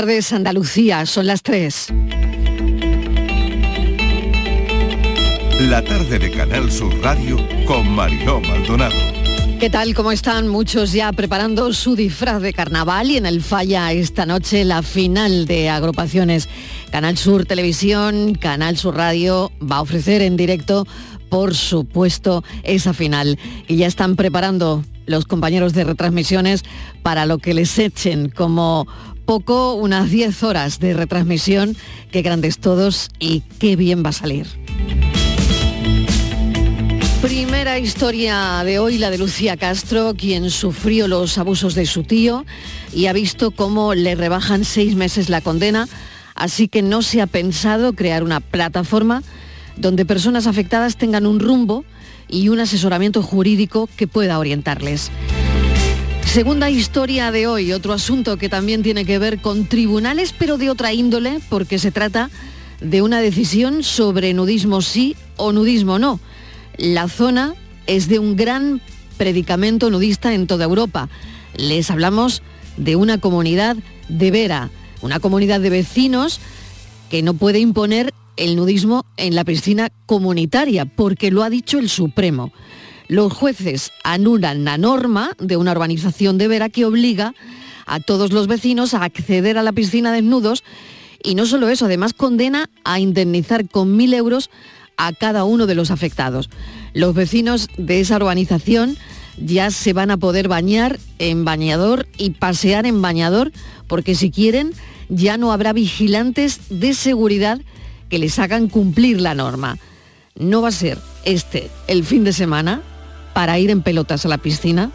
[0.00, 1.04] tardes, Andalucía.
[1.04, 1.88] Son las 3.
[5.68, 8.94] La tarde de Canal Sur Radio con Mariló Maldonado.
[9.58, 9.92] ¿Qué tal?
[9.92, 10.48] ¿Cómo están?
[10.48, 15.44] Muchos ya preparando su disfraz de carnaval y en el falla esta noche la final
[15.44, 16.48] de agrupaciones.
[16.90, 20.86] Canal Sur Televisión, Canal Sur Radio va a ofrecer en directo,
[21.28, 23.38] por supuesto, esa final.
[23.68, 26.62] Y ya están preparando los compañeros de retransmisiones
[27.02, 28.86] para lo que les echen como
[29.30, 31.76] poco unas 10 horas de retransmisión.
[32.10, 34.48] Qué grandes todos y qué bien va a salir.
[37.22, 42.44] Primera historia de hoy, la de Lucía Castro, quien sufrió los abusos de su tío
[42.92, 45.86] y ha visto cómo le rebajan seis meses la condena,
[46.34, 49.22] así que no se ha pensado crear una plataforma
[49.76, 51.84] donde personas afectadas tengan un rumbo
[52.26, 55.12] y un asesoramiento jurídico que pueda orientarles.
[56.32, 60.70] Segunda historia de hoy, otro asunto que también tiene que ver con tribunales, pero de
[60.70, 62.30] otra índole, porque se trata
[62.80, 66.20] de una decisión sobre nudismo sí o nudismo no
[66.80, 67.54] la zona
[67.86, 68.80] es de un gran
[69.18, 71.08] predicamento nudista en toda Europa.
[71.56, 72.42] Les hablamos
[72.76, 73.76] de una comunidad
[74.08, 74.70] de Vera,
[75.02, 76.40] una comunidad de vecinos
[77.10, 81.90] que no puede imponer el nudismo en la piscina comunitaria, porque lo ha dicho el
[81.90, 82.52] Supremo.
[83.10, 87.34] Los jueces anulan la norma de una urbanización de Vera que obliga
[87.84, 90.62] a todos los vecinos a acceder a la piscina desnudos
[91.20, 94.48] y no solo eso, además condena a indemnizar con mil euros
[94.96, 96.50] a cada uno de los afectados.
[96.94, 98.96] Los vecinos de esa urbanización
[99.44, 103.50] ya se van a poder bañar en bañador y pasear en bañador
[103.88, 104.72] porque si quieren
[105.08, 107.60] ya no habrá vigilantes de seguridad
[108.08, 109.78] que les hagan cumplir la norma.
[110.36, 112.82] No va a ser este el fin de semana
[113.32, 114.90] para ir en pelotas a la piscina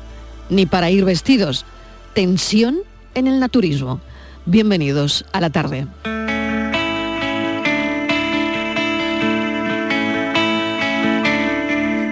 [0.49, 1.65] ni para ir vestidos.
[2.13, 2.77] Tensión
[3.13, 3.99] en el naturismo.
[4.45, 5.87] Bienvenidos a la tarde.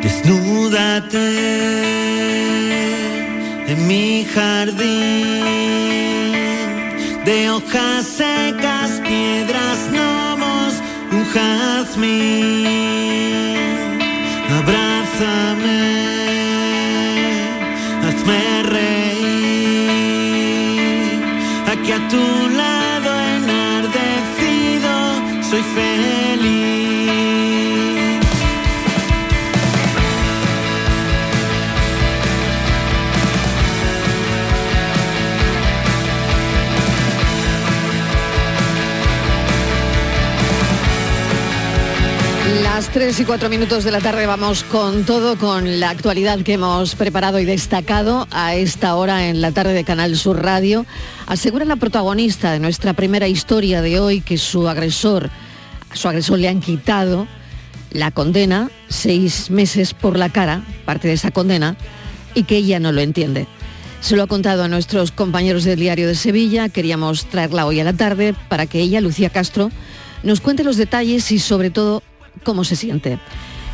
[0.02, 1.18] Desnúdate
[3.68, 5.44] en mi jardín
[7.26, 10.74] de hojas secas, piedras, gnomos,
[11.12, 12.84] un jazmín.
[14.50, 16.03] Abrázame,
[18.24, 19.90] hazme reír.
[21.68, 22.43] Aquí a tu
[42.94, 46.94] 3 y 4 minutos de la tarde vamos con todo, con la actualidad que hemos
[46.94, 50.86] preparado y destacado a esta hora en la tarde de Canal Sur Radio.
[51.26, 55.32] Asegura la protagonista de nuestra primera historia de hoy que su agresor,
[55.90, 57.28] a su agresor le han quitado
[57.90, 61.76] la condena, seis meses por la cara, parte de esa condena,
[62.36, 63.48] y que ella no lo entiende.
[64.02, 67.86] Se lo ha contado a nuestros compañeros del Diario de Sevilla, queríamos traerla hoy a
[67.86, 69.72] la tarde para que ella, Lucía Castro,
[70.22, 72.04] nos cuente los detalles y sobre todo
[72.44, 73.20] cómo se siente.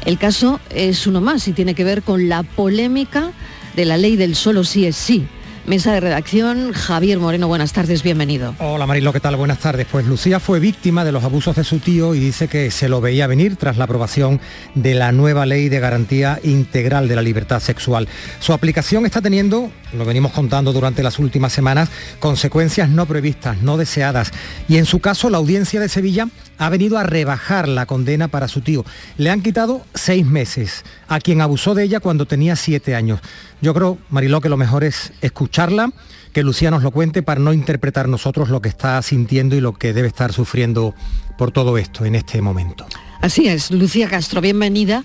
[0.06, 3.32] El caso es uno más y tiene que ver con la polémica
[3.76, 5.28] de la ley del solo sí es sí.
[5.70, 8.56] Mesa de redacción, Javier Moreno, buenas tardes, bienvenido.
[8.58, 9.36] Hola Marilo, ¿qué tal?
[9.36, 9.86] Buenas tardes.
[9.86, 13.02] Pues Lucía fue víctima de los abusos de su tío y dice que se lo
[13.02, 14.42] veía venir tras la aprobación
[14.74, 18.08] de la nueva ley de garantía integral de la libertad sexual.
[18.40, 23.78] Su aplicación está teniendo, lo venimos contando durante las últimas semanas, consecuencias no previstas, no
[23.78, 24.32] deseadas.
[24.68, 28.48] Y en su caso, la audiencia de Sevilla ha venido a rebajar la condena para
[28.48, 28.86] su tío.
[29.18, 33.20] Le han quitado seis meses a quien abusó de ella cuando tenía siete años.
[33.62, 35.92] Yo creo, Mariló, que lo mejor es escucharla,
[36.32, 39.74] que Lucía nos lo cuente para no interpretar nosotros lo que está sintiendo y lo
[39.74, 40.96] que debe estar sufriendo
[41.38, 42.86] por todo esto en este momento.
[43.22, 45.04] Así es, Lucía Castro, bienvenida.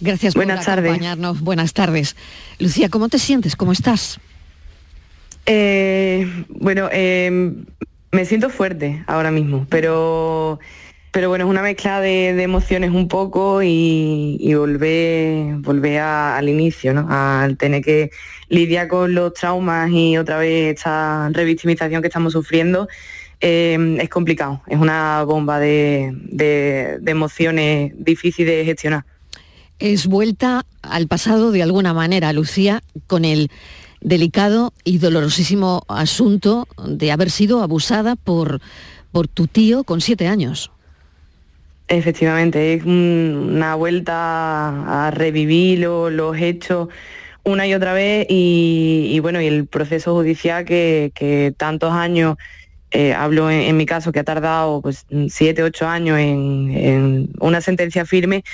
[0.00, 0.86] Gracias por Buenas tardes.
[0.86, 1.40] acompañarnos.
[1.42, 2.16] Buenas tardes.
[2.58, 3.56] Lucía, ¿cómo te sientes?
[3.56, 4.18] ¿Cómo estás?
[5.44, 7.52] Eh, bueno, eh,
[8.12, 10.58] me siento fuerte ahora mismo, pero,
[11.12, 17.06] pero bueno, es una mezcla de, emociones un poco y, volver, volver al inicio, ¿no?
[17.10, 18.10] Al tener que
[18.48, 22.88] lidiar con los traumas y otra vez esta revictimización que estamos sufriendo.
[23.40, 29.04] eh, es complicado, es una bomba de, emociones difícil de gestionar.
[29.80, 33.50] Es vuelta al pasado de alguna manera, Lucía, con el
[34.00, 38.60] delicado y dolorosísimo asunto de haber sido abusada por
[39.34, 40.70] tu tío con siete años.
[41.90, 46.88] Efectivamente, es un- una vuelta a revivir lo- los hechos
[47.44, 52.36] una y otra vez y, bueno, y el proceso judicial que, tantos años
[52.92, 58.06] eh, hablo en, mi caso, que ha tardado pues siete, ocho años en, una sentencia
[58.06, 58.44] firme,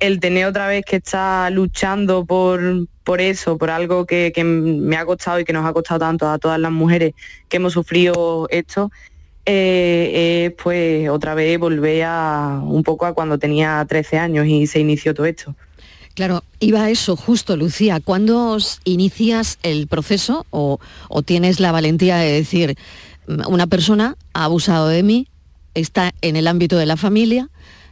[0.00, 2.60] el tener otra vez que estar luchando por,
[3.04, 6.38] por eso, por algo que, me ha costado y que nos ha costado tanto a
[6.38, 7.14] todas las mujeres
[7.48, 8.90] que hemos sufrido esto,
[9.52, 14.80] eh, pues otra vez volver a un poco a cuando tenía 13 años y se
[14.80, 15.54] inició todo esto.
[16.14, 18.00] Claro, iba a eso justo, Lucía.
[18.00, 20.78] ¿Cuándo inicias el proceso o,
[21.24, 22.76] tienes la valentía de decir,
[23.26, 25.28] mm, una persona ha abusado de mí,
[25.74, 27.48] está en el ámbito de la familia,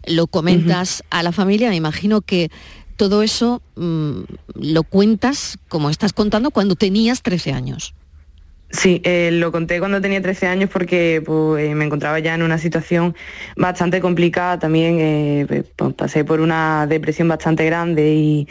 [0.07, 2.51] lo comentas a la familia, me imagino que
[2.97, 4.21] todo eso mm,
[4.55, 7.95] lo cuentas como estás contando cuando tenías 13 años.
[8.71, 12.59] Sí, eh, lo conté cuando tenía 13 años porque pues, me encontraba ya en una
[12.59, 13.17] situación
[13.57, 14.59] bastante complicada.
[14.59, 18.47] También eh, pues, pues, pasé por una depresión bastante grande y,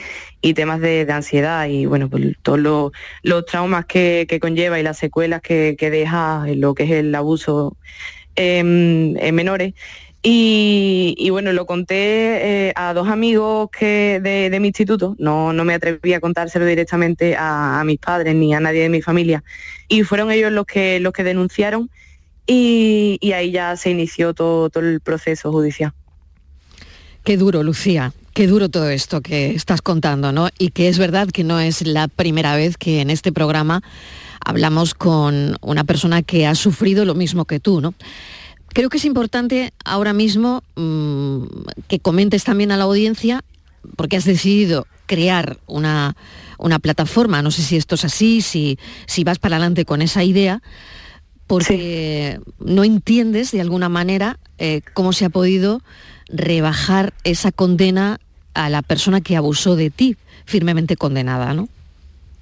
[0.55, 2.91] temas de, ansiedad y bueno, pues todos
[3.21, 7.77] los, traumas que, conlleva y las secuelas que, deja en lo que es el abuso
[8.35, 9.73] em, en menores.
[10.29, 15.73] Y, bueno, lo conté eh, a dos amigos que de, mi instituto, no, no, me
[15.73, 19.45] atreví a contárselo directamente a, mis padres ni a nadie de mi familia.
[19.87, 21.89] Y fueron ellos los que, los que denunciaron
[22.45, 25.93] y, ahí ya se inició todo, todo el proceso judicial.
[27.23, 30.49] Qué duro, Lucía, qué duro todo esto que estás contando, ¿no?
[30.59, 33.81] Y que es verdad que no es la primera vez que en este programa
[34.43, 37.93] hablamos con una persona que ha sufrido lo mismo que tú, ¿no?
[38.69, 41.43] Creo que es importante ahora mismo mm,
[41.87, 43.43] que comentes también a la audiencia,
[43.95, 46.15] porque has decidido crear una,
[46.81, 50.61] plataforma, no sé si esto es así, si, si vas para adelante con esa idea,
[51.47, 55.81] porque no entiendes de alguna manera eh, cómo se ha podido
[56.27, 58.19] rebajar esa condena
[58.53, 61.69] a la persona que abusó de ti, firmemente condenada, ¿no?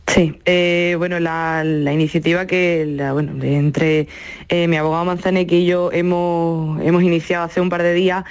[0.07, 4.07] Sí, eh, bueno, la, iniciativa que bueno, entre
[4.49, 8.23] eh, mi abogado Manzaneque y yo hemos, hemos iniciado hace un par de días,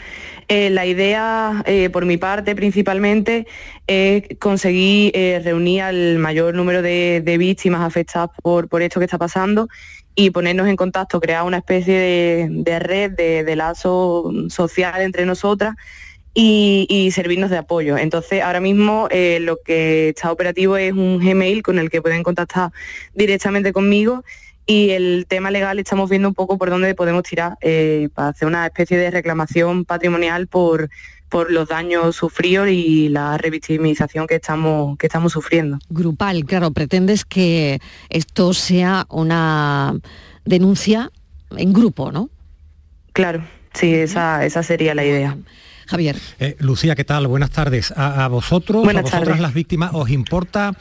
[0.49, 3.47] eh, la idea, por mi parte principalmente,
[3.87, 5.13] es conseguir
[5.43, 9.69] reunir al mayor número de, víctimas afectadas por, por esto que está pasando
[10.15, 11.99] y ponernos en contacto, crear una especie
[12.49, 15.75] de, red, de, de lazo social entre nosotras
[16.35, 17.97] y, servirnos de apoyo.
[17.97, 22.23] Entonces, ahora mismo eh, lo que está operativo es un Gmail con el que pueden
[22.23, 22.73] contactar
[23.15, 24.25] directamente conmigo
[24.67, 28.49] y el tema legal estamos viendo un poco por dónde podemos tirar eh, para hacer
[28.49, 30.89] una especie de reclamación patrimonial por,
[31.29, 35.79] por los daños sufridos y la revictimización que estamos, que estamos sufriendo.
[35.91, 37.79] Grupal, claro, pretendes que
[38.09, 39.95] esto sea una
[40.45, 41.11] denuncia
[41.57, 42.31] en grupo, ¿no?
[43.13, 43.45] Claro,
[43.75, 45.37] sí, esa, esa sería la idea.
[45.87, 46.17] Javier.
[46.39, 47.27] Eh, Lucía, ¿qué tal?
[47.27, 47.93] Buenas tardes.
[47.97, 50.75] A, vosotros, a vosotras las víctimas, ¿os importa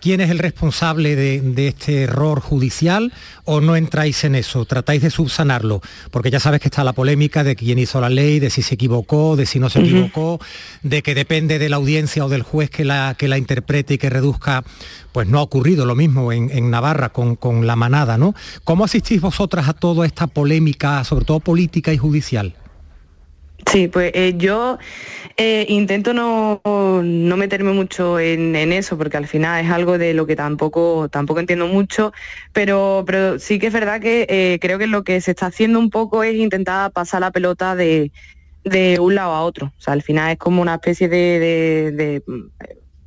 [0.00, 3.12] quién es el responsable de, este error judicial
[3.44, 4.64] o no entráis en eso?
[4.64, 5.80] ¿Tratáis de subsanarlo?
[6.10, 8.74] Porque ya sabes que está la polémica de quién hizo la ley, de si se
[8.74, 10.40] equivocó, de si no se equivocó,
[10.82, 13.98] de que depende de la audiencia o del juez que la, que la interprete y
[13.98, 14.64] que reduzca.
[15.12, 18.34] Pues no ha ocurrido lo mismo en, Navarra con, con la manada, ¿no?
[18.62, 22.54] ¿Cómo asistís vosotras a toda esta polémica, sobre todo política y judicial?
[23.70, 24.78] Sí, pues eh, yo
[25.36, 26.60] eh, intento no,
[27.36, 31.68] meterme mucho en, eso, porque al final es algo de lo que tampoco, tampoco entiendo
[31.68, 32.12] mucho,
[32.52, 35.78] pero, pero sí que es verdad que eh, creo que lo que se está haciendo
[35.78, 38.10] un poco es intentar pasar la pelota de,
[38.98, 39.66] un lado a otro.
[39.78, 42.22] O sea, al final es como una especie de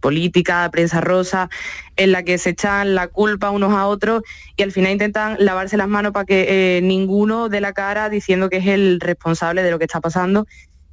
[0.03, 1.49] política, prensa rosa,
[1.95, 4.21] en la que se echan la culpa unos a otros
[4.57, 8.49] y al final intentan lavarse las manos para que eh, ninguno dé la cara diciendo
[8.49, 10.45] que es el responsable de lo que está pasando.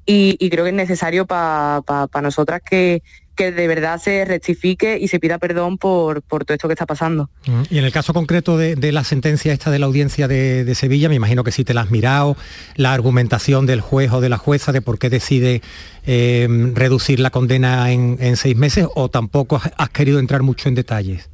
[0.06, 1.82] Y, creo que es necesario para
[2.22, 3.02] nosotras que,
[3.34, 6.86] que de verdad se rectifique y se pida perdón por, por todo esto que está
[6.86, 7.30] pasando.
[7.70, 11.14] Y en el caso concreto de, la sentencia esta de la audiencia de, Sevilla, me
[11.14, 12.36] imagino que sí te la has mirado,
[12.76, 15.62] la argumentación del juez o de la jueza de por qué decide
[16.04, 21.28] em, reducir la condena en, seis meses o tampoco has, querido entrar mucho en detalles.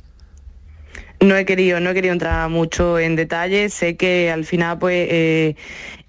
[1.27, 3.75] No he querido, no he querido entrar mucho en detalles.
[3.75, 5.57] Sé que al final, pues, eh,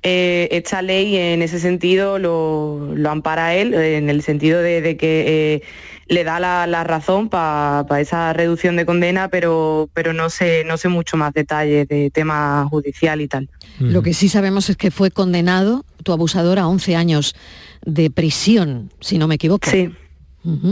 [0.03, 5.63] eh, esta ley en ese sentido lo, ampara él, en el sentido de, que eh,
[6.07, 10.87] le da la, razón para esa reducción de condena, pero, pero no, sé, no sé
[10.87, 13.49] mucho más detalles de tema judicial y tal.
[13.79, 17.35] Lo que sí sabemos es que fue condenado tu abusador a 11 años
[17.83, 19.67] de prisión, si no me equivoco.
[19.67, 19.91] Sí,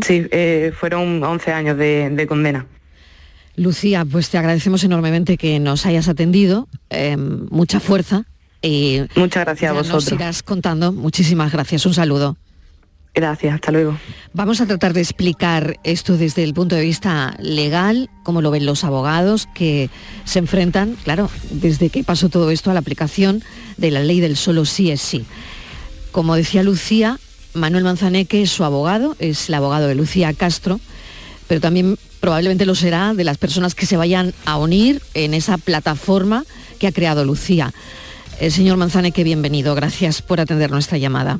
[0.05, 0.27] sí
[0.77, 2.67] fueron 11 años de condena.
[3.55, 6.67] Lucía, pues te agradecemos enormemente que nos hayas atendido.
[6.89, 8.25] Em, mucha fuerza.
[8.61, 10.05] Y Muchas gracias a vosotros.
[10.05, 10.91] Nos irás contando.
[10.91, 11.85] Muchísimas gracias.
[11.85, 12.37] Un saludo.
[13.15, 13.97] Gracias, hasta luego.
[14.33, 18.65] Vamos a tratar de explicar esto desde el punto de vista legal, cómo lo ven
[18.65, 19.89] los abogados que
[20.25, 23.41] se enfrentan, claro, desde que pasó todo esto a la aplicación
[23.77, 25.23] de la ley del solo sí es sí.
[26.11, 27.17] Como decía Lucía,
[27.53, 30.81] Manuel Manzaneque es su abogado, es el abogado de Lucía Castro,
[31.47, 35.57] pero también probablemente lo será de las personas que se vayan a unir en esa
[35.57, 36.45] plataforma
[36.79, 37.73] que ha creado Lucía.
[38.39, 39.75] El señor Manzaneque, bienvenido.
[39.75, 41.39] Gracias por atender nuestra llamada.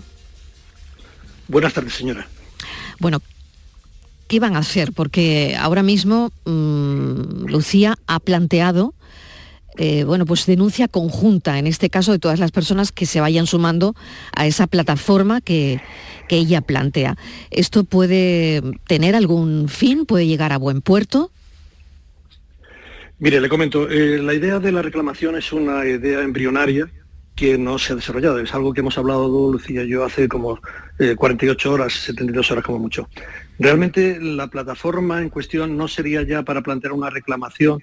[1.47, 2.27] Buenas tardes, señora.
[2.99, 3.21] Bueno,
[4.27, 4.93] ¿qué van a hacer?
[4.93, 8.93] Porque ahora mismo mm, Lucía ha planteado,
[9.77, 13.47] eh, bueno, pues denuncia conjunta, en este caso de todas las personas que se vayan
[13.47, 13.95] sumando
[14.35, 15.81] a esa plataforma que,
[16.27, 17.17] que ella plantea.
[17.51, 20.05] ¿Esto puede tener algún fin?
[20.05, 21.31] ¿Puede llegar a buen puerto?
[23.19, 26.89] Mire, le comento, eh, la idea de la reclamación es una idea embrionaria
[27.33, 28.39] que no se ha desarrollado.
[28.39, 30.59] Es algo que hemos hablado Lucía y yo hace como
[31.17, 33.09] 48 eh, horas, 72 horas como mucho.
[33.59, 37.81] Realmente la plataforma en cuestión no sería ya para plantear una reclamación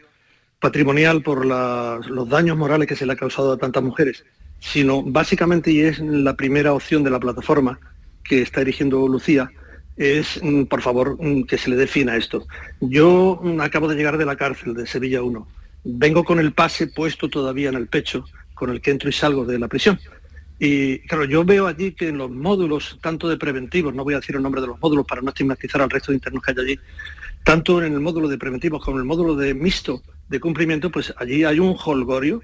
[0.63, 4.25] patrimonial por los daños morales que se le ha causado a tantas mujeres,
[4.61, 7.81] sino básicamente, y es la primera opción de la plataforma
[8.23, 9.51] que está dirigiendo Lucía,
[9.97, 12.47] es, mm, por favor, mm, que se le defina esto.
[12.81, 15.49] Yo mm, acabo de llegar de la cárcel de Sevilla 1.
[15.83, 19.45] Vengo con el pase puesto todavía en el pecho con el que entro y salgo
[19.45, 19.99] de la prisión.
[20.61, 24.21] Y claro, yo veo allí que en los módulos, tanto de preventivos, no voy a
[24.21, 26.65] decir el nombre de los módulos para no estigmatizar al resto de internos que hay
[26.65, 26.79] allí,
[27.43, 30.01] tanto en el módulo de preventivos como en el módulo de mixto
[30.33, 32.43] de cumplimiento, pues allí hay un holgorio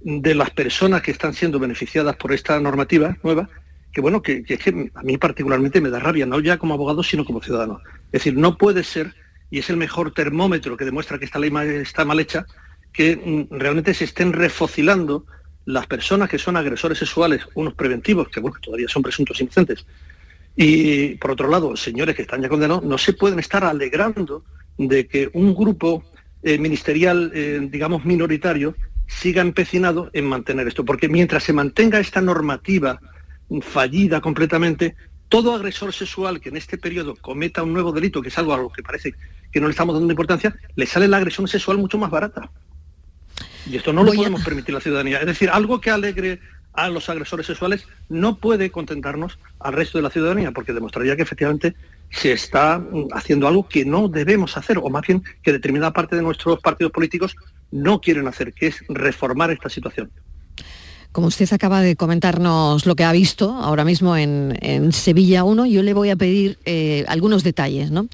[0.00, 3.48] de las personas que están siendo beneficiadas por esta normativa nueva,
[3.92, 7.02] que bueno, que, que, que a mí particularmente me da rabia, no ya como abogado,
[7.02, 7.80] sino como ciudadano.
[8.06, 9.14] Es decir, no puede ser,
[9.50, 12.44] y es el mejor termómetro que demuestra que esta ley está mal hecha,
[12.92, 15.24] que mm, realmente se estén refocilando
[15.64, 19.86] las personas que son agresores sexuales, unos preventivos, que, bueno, todavía son presuntos inocentes,
[20.56, 24.44] y por otro lado, señores que están ya condenados, no se pueden estar alegrando
[24.76, 26.04] de que un grupo
[26.42, 28.74] eh, ministerial, eh, digamos, minoritario,
[29.06, 30.84] siga empecinado en mantener esto.
[30.84, 33.00] Porque mientras se mantenga esta normativa
[33.62, 34.94] fallida completamente,
[35.28, 38.58] todo agresor sexual que en este periodo cometa un nuevo delito, que es algo a
[38.58, 39.14] lo que parece
[39.50, 42.50] que no le estamos dando importancia, le sale la agresión sexual mucho más barata.
[43.66, 45.20] Y esto no lo podemos permitir a la ciudadanía.
[45.20, 46.40] Es decir, algo que alegre
[46.72, 51.22] a los agresores sexuales no puede contentarnos al resto de la ciudadanía, porque demostraría que
[51.22, 51.74] efectivamente
[52.10, 56.16] se está mm, haciendo algo que no debemos hacer, o más bien que determinada parte
[56.16, 57.36] de nuestros partidos políticos
[57.70, 60.10] no quieren hacer, que es reformar esta situación.
[61.12, 65.82] Como usted acaba de comentarnos lo que ha visto ahora mismo en, Sevilla 1, yo
[65.82, 67.90] le voy a pedir eh, algunos detalles.
[67.90, 68.08] ¿no?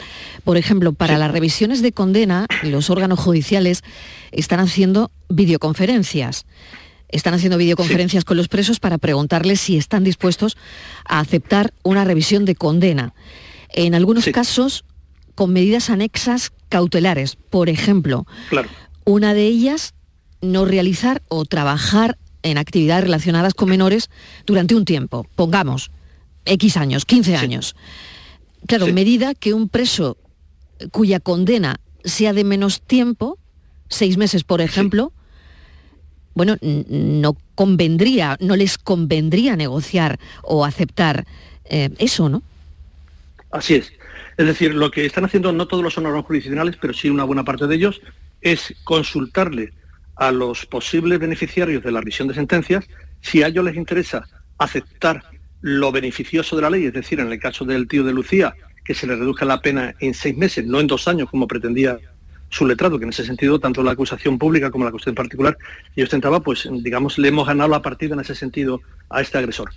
[0.44, 3.82] Por ejemplo, para las revisiones de condena, los órganos judiciales
[4.30, 6.46] están haciendo videoconferencias.
[7.08, 10.56] Están haciendo videoconferencias con los presos para preguntarles si están dispuestos
[11.04, 13.12] a aceptar una revisión de condena.
[13.74, 14.84] En algunos casos,
[15.34, 17.36] con medidas anexas cautelares.
[17.36, 18.26] Por ejemplo,
[19.04, 19.94] una de ellas,
[20.40, 24.10] no realizar o trabajar en actividades relacionadas con menores
[24.46, 25.90] durante un tiempo, pongamos,
[26.44, 27.74] X años, 15 años.
[28.66, 30.18] Claro, medida que un preso
[30.92, 33.38] cuya condena sea de menos tiempo,
[33.88, 35.12] seis meses por ejemplo,
[36.34, 41.26] bueno, no convendría, no les convendría negociar o aceptar
[41.64, 42.42] eh, eso, ¿no?
[43.54, 43.92] Así es.
[44.36, 47.44] Es decir, lo que están haciendo no todos los órganos jurisdiccionales, pero sí una buena
[47.44, 48.02] parte de ellos,
[48.40, 49.72] es consultarle
[50.16, 52.84] a los posibles beneficiarios de la revisión de sentencias
[53.20, 54.24] si a ellos les interesa
[54.58, 55.22] aceptar
[55.60, 58.92] lo beneficioso de la ley, es decir, en el caso del tío de Lucía, que
[58.92, 61.98] se le reduzca la pena en seis meses, no en dos años como pretendía
[62.50, 65.56] su letrado, que en ese sentido tanto la acusación pública como la acusación particular
[65.94, 68.80] y ostentaba, pues digamos, le hemos ganado la partida en ese sentido
[69.10, 69.70] a este agresor.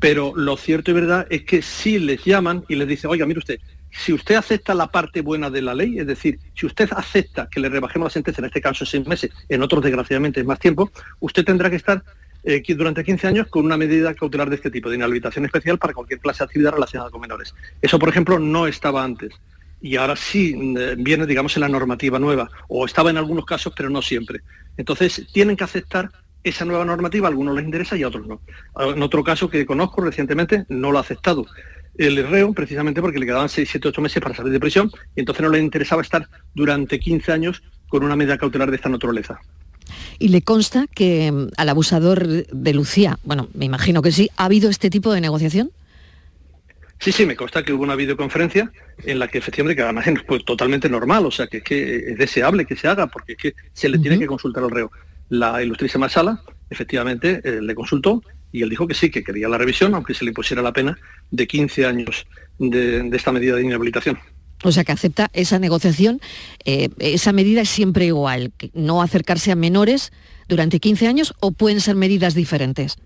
[0.00, 3.38] Pero lo cierto y verdad es que si les llaman y les dicen, oiga, mire
[3.38, 3.60] usted,
[3.90, 7.60] si usted acepta la parte buena de la ley, es decir, si usted acepta que
[7.60, 10.90] le rebajemos la sentencia, en este caso seis meses, en otros desgraciadamente es más tiempo,
[11.20, 12.02] usted tendrá que estar
[12.42, 15.94] eh, durante 15 años con una medida cautelar de este tipo, de inhabilitación especial para
[15.94, 17.54] cualquier clase de actividad relacionada con menores.
[17.80, 19.32] Eso, por ejemplo, no estaba antes.
[19.80, 23.72] Y ahora sí eh, viene, digamos, en la normativa nueva, o estaba en algunos casos,
[23.76, 24.40] pero no siempre.
[24.76, 26.10] Entonces, tienen que aceptar
[26.44, 28.40] esa nueva normativa, a algunos les interesa y a otros no.
[28.78, 31.46] En otro caso que conozco recientemente, no lo ha aceptado
[31.96, 35.20] el reo precisamente porque le quedaban 6, 7, 8 meses para salir de prisión y
[35.20, 39.40] entonces no le interesaba estar durante 15 años con una medida cautelar de esta naturaleza.
[40.18, 44.46] ¿Y le consta que mm, al abusador de Lucía, bueno, me imagino que sí, ha
[44.46, 45.70] habido este tipo de negociación?
[47.00, 48.72] Sí, sí, me consta que hubo una videoconferencia
[49.04, 51.96] en la que efectivamente, que además es pues, totalmente normal, o sea, que es, que
[51.96, 54.90] es deseable que se haga porque es que se le tiene que consultar al reo.
[55.28, 59.58] La ilustrísima sala, efectivamente, eh, le consultó y él dijo que sí, que quería la
[59.58, 60.96] revisión, aunque se le pusiera la pena
[61.30, 62.26] de 15 años
[62.58, 64.18] de, esta medida de inhabilitación.
[64.62, 66.20] O sea que acepta esa negociación,
[66.64, 70.12] eh, esa medida es siempre igual, no acercarse a menores
[70.48, 72.96] durante 15 años o pueden ser medidas diferentes.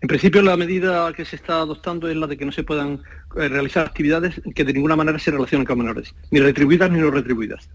[0.00, 3.02] En principio la medida que se está adoptando es la de que no se puedan
[3.36, 7.10] eh, realizar actividades que de ninguna manera se relacionen con menores, ni retribuidas ni no
[7.10, 7.68] retribuidas.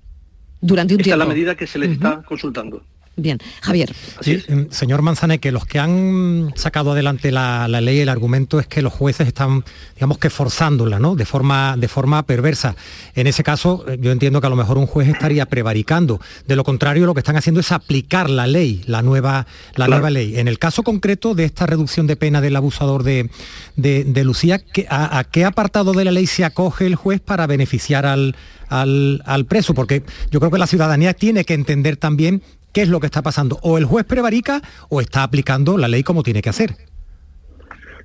[0.59, 1.23] Durante un Esta tiempo.
[1.23, 2.83] es la medida que se les está consultando.
[3.17, 3.93] Bien, Javier.
[4.21, 8.57] Sí, em, señor Manzane, que los que han sacado adelante la, la, ley, el argumento
[8.59, 9.65] es que los jueces están,
[9.95, 11.15] digamos que forzándola, ¿no?
[11.15, 12.75] De forma, de forma perversa.
[13.13, 16.21] En ese caso, eh, yo entiendo que a lo mejor un juez estaría prevaricando.
[16.47, 19.91] De lo contrario, lo que están haciendo es aplicar la ley, la nueva, la claro.
[19.91, 20.39] nueva ley.
[20.39, 23.29] En el caso concreto de esta reducción de pena del abusador de,
[23.75, 27.45] de, de Lucía, a, ¿a qué apartado de la ley se acoge el juez para
[27.45, 28.37] beneficiar al,
[28.69, 29.73] al, al preso?
[29.73, 30.01] Porque
[30.31, 32.41] yo creo que la ciudadanía tiene que entender también
[32.71, 33.59] qué es lo que está pasando.
[33.61, 36.75] O el juez prevarica o está aplicando la ley como tiene que hacer.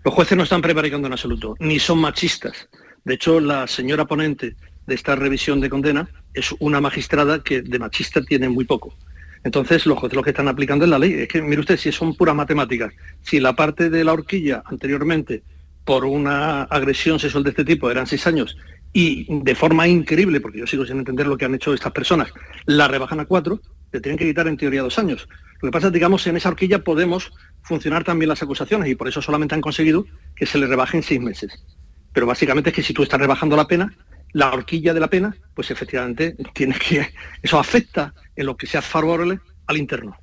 [0.05, 2.69] Los jueces no están prevaricando en absoluto, ni son machistas.
[3.05, 4.55] De hecho, la señora ponente
[4.87, 8.97] de esta revisión de condena es una magistrada que de machista tiene muy poco.
[9.43, 11.13] Entonces, los jueces lo que están aplicando es la ley.
[11.13, 12.93] Es que, mire usted, si son puras matemáticas,
[13.23, 15.43] si la parte de la horquilla anteriormente
[15.85, 18.57] por una agresión sexual de este tipo eran seis años
[18.93, 22.33] y de forma increíble, porque yo sigo sin entender lo que han hecho estas personas,
[22.65, 23.61] la rebajan a cuatro,
[23.93, 25.28] le tienen que quitar en teoría dos años.
[25.62, 29.09] Lo que pasa es, digamos, en esa horquilla podemos funcionar también las acusaciones y por
[29.09, 31.64] eso solamente han conseguido que se le rebajen seis meses.
[32.12, 33.95] Pero básicamente es que si tú estás rebajando la pena,
[34.33, 37.09] la horquilla de la pena, pues efectivamente tienes que.
[37.43, 40.16] Eso afecta en lo que sea favorable al interno.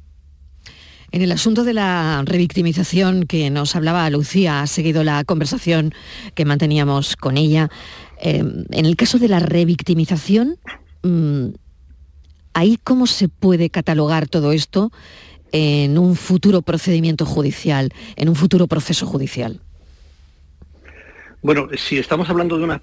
[1.12, 5.94] En el asunto de la revictimización que nos hablaba Lucía, ha seguido la conversación
[6.34, 7.70] que manteníamos con ella.
[8.20, 10.58] Eh, en el caso de la revictimización,
[11.04, 11.50] mmm,
[12.54, 14.92] ¿ahí cómo se puede catalogar todo esto
[15.52, 19.62] en un futuro procedimiento judicial, en un futuro proceso judicial?
[21.42, 22.82] Bueno, si estamos hablando de una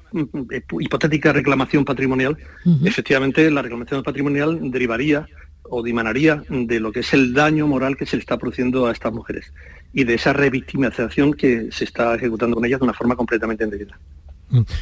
[0.80, 2.36] hipotética reclamación patrimonial,
[2.66, 2.86] uh -huh.
[2.86, 5.26] efectivamente la reclamación patrimonial derivaría
[5.62, 8.92] o dimanaría de lo que es el daño moral que se le está produciendo a
[8.92, 9.52] estas mujeres
[9.92, 13.98] y de esa revictimización que se está ejecutando con ellas de una forma completamente indebida.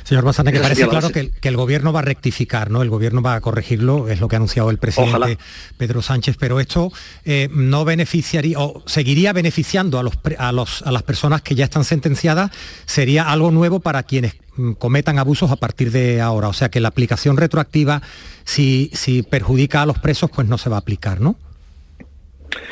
[0.04, 2.82] Señor Basane, que parece claro que el, que el, gobierno va a rectificar, ¿no?
[2.82, 5.38] El gobierno va a corregirlo, es lo que ha anunciado el presidente Ojalá.
[5.76, 6.92] Pedro Sánchez, pero esto
[7.24, 11.64] eh, no beneficiaría o seguiría beneficiando a, los, a, los, a las personas que ya
[11.64, 12.50] están sentenciadas,
[12.86, 14.36] sería algo nuevo para quienes
[14.78, 16.48] cometan abusos a partir de ahora.
[16.48, 18.02] O sea que la aplicación retroactiva,
[18.44, 21.36] si, si perjudica a los presos, pues no se va a aplicar, ¿no?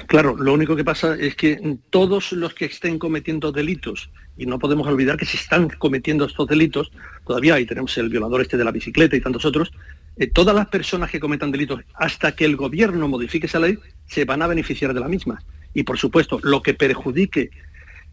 [0.06, 4.58] Claro, lo único que pasa es que todos los que estén cometiendo delitos, y no
[4.58, 6.92] podemos olvidar que se están cometiendo estos delitos,
[7.26, 9.72] todavía ahí tenemos el violador este de la bicicleta y tantos otros,
[10.16, 14.24] eh, todas las personas que cometan delitos, hasta que el gobierno modifique esa ley, se
[14.24, 15.42] van a beneficiar de la misma.
[15.74, 17.50] Y por supuesto, lo que perjudique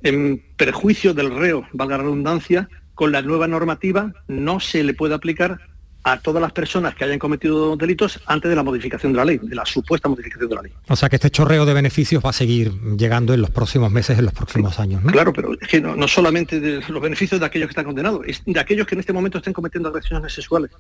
[0.02, 5.16] en perjuicio del reo, valga la redundancia, con la nueva normativa no se le puede
[5.16, 5.60] aplicar
[6.04, 9.40] a todas las personas que hayan cometido delitos antes de la modificación de la ley,
[9.42, 10.72] de la supuesta modificación de la ley.
[10.90, 14.20] O sea que este chorreo de beneficios va a seguir llegando en los próximos meses,
[14.20, 15.12] en los próximos años, ¿no?
[15.12, 18.22] Claro, pero es que no, no solamente de los beneficios de aquellos que están condenados,
[18.28, 20.72] es de aquellos que en este momento estén cometiendo agresiones sexuales.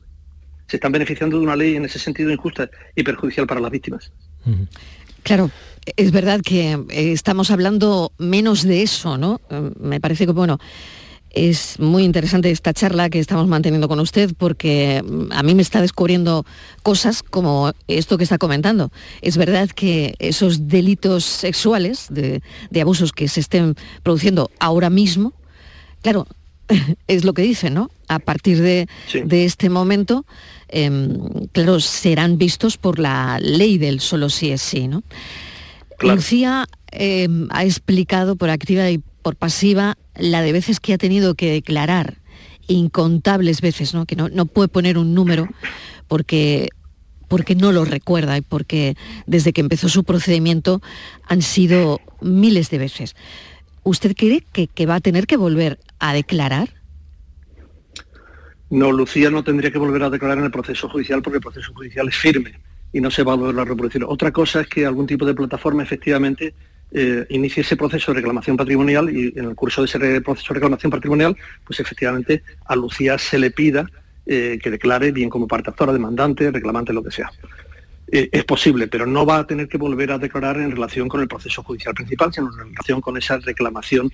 [0.67, 4.11] Se están beneficiando de una ley en ese sentido injusta y perjudicial para las víctimas.
[4.45, 4.67] Uh -huh.
[5.23, 5.51] Claro,
[5.95, 9.39] es verdad que eh, estamos hablando menos de eso, ¿no?
[9.49, 10.59] Eh, me parece que, bueno,
[11.33, 15.81] es muy interesante esta charla que estamos manteniendo con usted porque a mí me está
[15.81, 16.45] descubriendo
[16.83, 18.91] cosas como esto que está comentando.
[19.21, 25.33] Es verdad que esos delitos sexuales, de, de abusos que se estén produciendo ahora mismo,
[26.03, 26.27] claro,
[27.07, 27.89] es lo que dicen, ¿no?
[28.07, 29.21] A partir de, sí.
[29.21, 30.25] de este momento,
[30.69, 30.91] eh,
[31.51, 35.01] claro, serán vistos por la ley del solo sí es sí, ¿no?
[35.97, 36.17] Claro.
[36.17, 41.35] Lucía eh, ha explicado por activa y por pasiva la de veces que ha tenido
[41.35, 42.17] que declarar,
[42.67, 44.05] incontables veces, ¿no?
[44.05, 45.47] que no, no puede poner un número
[46.07, 46.69] porque,
[47.27, 48.95] porque no lo recuerda y porque
[49.25, 50.81] desde que empezó su procedimiento
[51.27, 53.15] han sido miles de veces.
[53.83, 56.69] ¿Usted cree que, que va a tener que volver a declarar?
[58.69, 61.73] No, Lucía no tendría que volver a declarar en el proceso judicial porque el proceso
[61.73, 62.59] judicial es firme
[62.93, 64.03] y no se va a volver a reproducir.
[64.03, 66.53] Otra cosa es que algún tipo de plataforma efectivamente
[66.95, 70.59] eh, inicie ese proceso de reclamación patrimonial y en el curso de ese proceso de
[70.59, 73.89] reclamación patrimonial, pues efectivamente a Lucía se le pida
[74.27, 77.31] eh, que declare bien como parte actora, demandante, reclamante, lo que sea.
[78.11, 81.19] Eh, es posible, pero no va a tener que volver a declarar en relación con
[81.19, 84.11] el proceso judicial principal, sino en relación con esa reclamación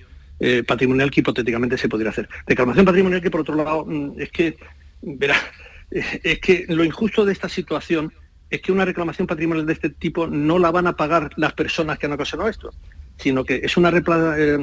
[0.66, 2.26] patrimonial que hipotéticamente se podría hacer.
[2.46, 4.56] Reclamación patrimonial que por otro lado mm, es que,
[5.02, 5.36] verá,
[5.90, 8.10] es que lo injusto de esta situación
[8.50, 11.98] es que una reclamación patrimonial de este tipo no la van a pagar las personas
[11.98, 12.70] que han ocasionado esto,
[13.16, 14.58] sino que es una eh,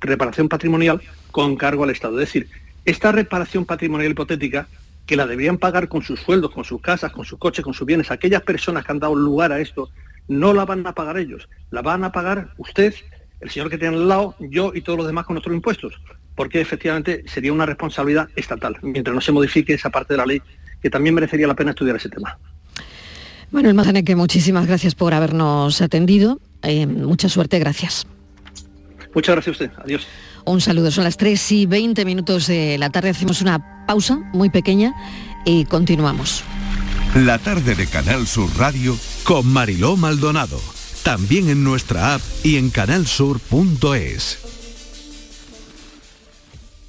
[0.00, 2.20] reparación patrimonial con cargo al Estado.
[2.20, 2.48] Es decir,
[2.84, 4.66] esta reparación patrimonial hipotética,
[5.06, 7.86] que la deberían pagar con sus sueldos, con sus casas, con sus coches, con sus
[7.86, 9.88] bienes, aquellas personas que han dado lugar a esto,
[10.26, 12.94] no la van a pagar ellos, la van a pagar usted,
[13.40, 15.98] el señor que tiene al lado, yo y todos los demás con nuestros impuestos,
[16.34, 20.42] porque efectivamente sería una responsabilidad estatal, mientras no se modifique esa parte de la ley,
[20.82, 22.38] que también merecería la pena estudiar ese tema.
[23.50, 26.40] Bueno, el que muchísimas gracias por habernos atendido.
[26.62, 28.06] Eh, mucha suerte, gracias.
[29.14, 29.70] Muchas gracias a usted.
[29.82, 30.06] Adiós.
[30.44, 30.90] Un saludo.
[30.90, 33.10] Son las 3 y 20 minutos de la tarde.
[33.10, 34.94] Hacemos una pausa muy pequeña
[35.44, 36.44] y continuamos.
[37.14, 40.60] La tarde de Canal Sur Radio con Mariló Maldonado.
[41.02, 44.57] También en nuestra app y en canalsur.es.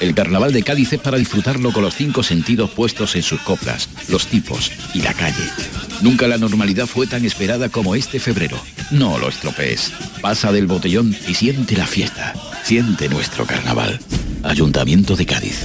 [0.00, 3.88] El carnaval de Cádiz es para disfrutarlo con los cinco sentidos puestos en sus coplas,
[4.08, 5.42] los tipos y la calle.
[6.02, 8.58] Nunca la normalidad fue tan esperada como este febrero.
[8.92, 9.92] No lo estropees.
[10.22, 12.34] Pasa del botellón y siente la fiesta.
[12.62, 13.98] Siente nuestro carnaval.
[14.44, 15.64] Ayuntamiento de Cádiz.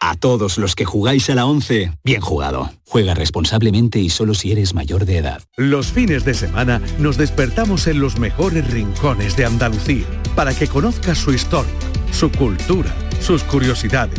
[0.00, 2.70] A todos los que jugáis a la 11, bien jugado.
[2.86, 5.42] Juega responsablemente y solo si eres mayor de edad.
[5.56, 11.18] Los fines de semana nos despertamos en los mejores rincones de Andalucía para que conozcas
[11.18, 11.72] su historia,
[12.12, 14.18] su cultura, sus curiosidades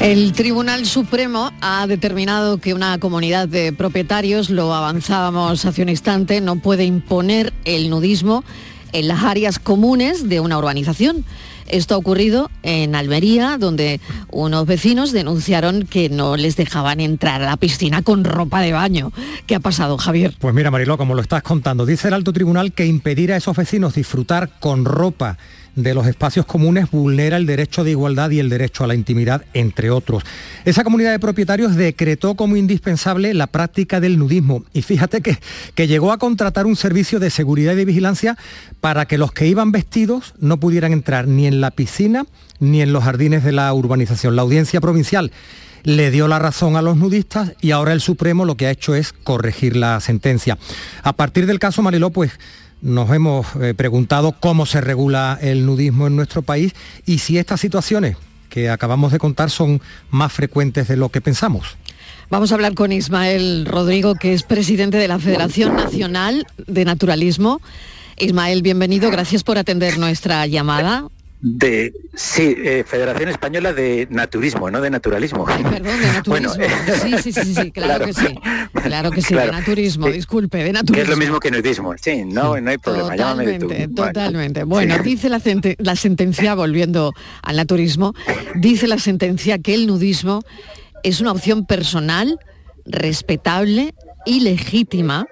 [0.00, 6.40] El Tribunal Supremo ha determinado que una comunidad de propietarios, lo avanzábamos hace un instante,
[6.40, 8.42] no puede imponer el nudismo
[8.92, 11.26] en las áreas comunes de una urbanización.
[11.68, 17.46] Esto ha ocurrido en Almería, donde unos vecinos denunciaron que no les dejaban entrar a
[17.46, 19.12] la piscina con ropa de baño.
[19.46, 20.34] ¿Qué ha pasado, Javier?
[20.38, 23.54] Pues mira, Mariló, como lo estás contando, dice el alto tribunal que impedir a esos
[23.54, 25.36] vecinos disfrutar con ropa
[25.76, 29.44] de los espacios comunes vulnera el derecho de igualdad y el derecho a la intimidad,
[29.54, 30.24] entre otros.
[30.64, 35.38] Esa comunidad de propietarios decretó como indispensable la práctica del nudismo y fíjate que,
[35.74, 38.36] que llegó a contratar un servicio de seguridad y de vigilancia
[38.80, 42.26] para que los que iban vestidos no pudieran entrar ni en la piscina
[42.58, 44.36] ni en los jardines de la urbanización.
[44.36, 45.32] La audiencia provincial
[45.82, 48.94] le dio la razón a los nudistas y ahora el Supremo lo que ha hecho
[48.94, 50.58] es corregir la sentencia.
[51.02, 52.32] A partir del caso Mariló, pues
[52.82, 56.74] nos hemos eh, preguntado cómo se regula el nudismo en nuestro país
[57.06, 58.16] y si estas situaciones
[58.48, 61.76] que acabamos de contar son más frecuentes de lo que pensamos.
[62.30, 67.60] Vamos a hablar con Ismael Rodrigo, que es presidente de la Federación Nacional de Naturalismo.
[68.18, 71.08] Ismael, bienvenido, gracias por atender nuestra llamada
[71.42, 75.46] de sí eh, Federación Española de Naturismo no de Naturalismo.
[75.46, 76.64] Perdón de naturismo.
[77.02, 78.26] sí, sí, sí sí claro, que sí.
[78.82, 82.24] Claro que sí de naturismo disculpe de naturismo que es lo mismo que nudismo sí
[82.24, 84.64] no no hay problema totalmente totalmente.
[84.64, 85.40] Bueno dice la,
[85.78, 88.14] la sentencia volviendo al naturismo
[88.56, 90.42] dice la sentencia que el nudismo
[91.02, 92.38] es una opción personal
[92.84, 93.94] respetable
[94.26, 95.26] y legítima.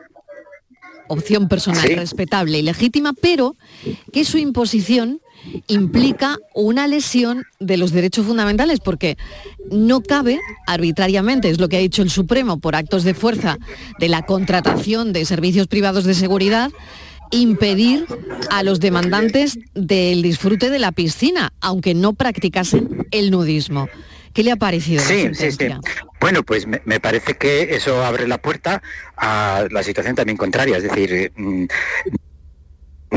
[1.11, 3.57] Opción personal respetable y legítima pero
[4.13, 5.21] que su imposición
[5.67, 9.17] implica una lesión de los derechos fundamentales porque
[9.71, 13.59] no cabe arbitrariamente, es lo que ha dicho el Supremo, por actos de fuerza
[13.99, 16.71] de la contratación de servicios privados de seguridad,
[17.31, 18.07] impedir
[18.51, 23.89] a los demandantes del disfrute de la piscina, aunque no practicasen el nudismo.
[24.33, 25.03] ¿Qué le ha parecido?
[25.03, 25.69] Sí, sí, sí.
[26.21, 28.83] Bueno, pues me, parece que eso abre la puerta
[29.17, 31.65] a la situación también contraria, es decir, mm,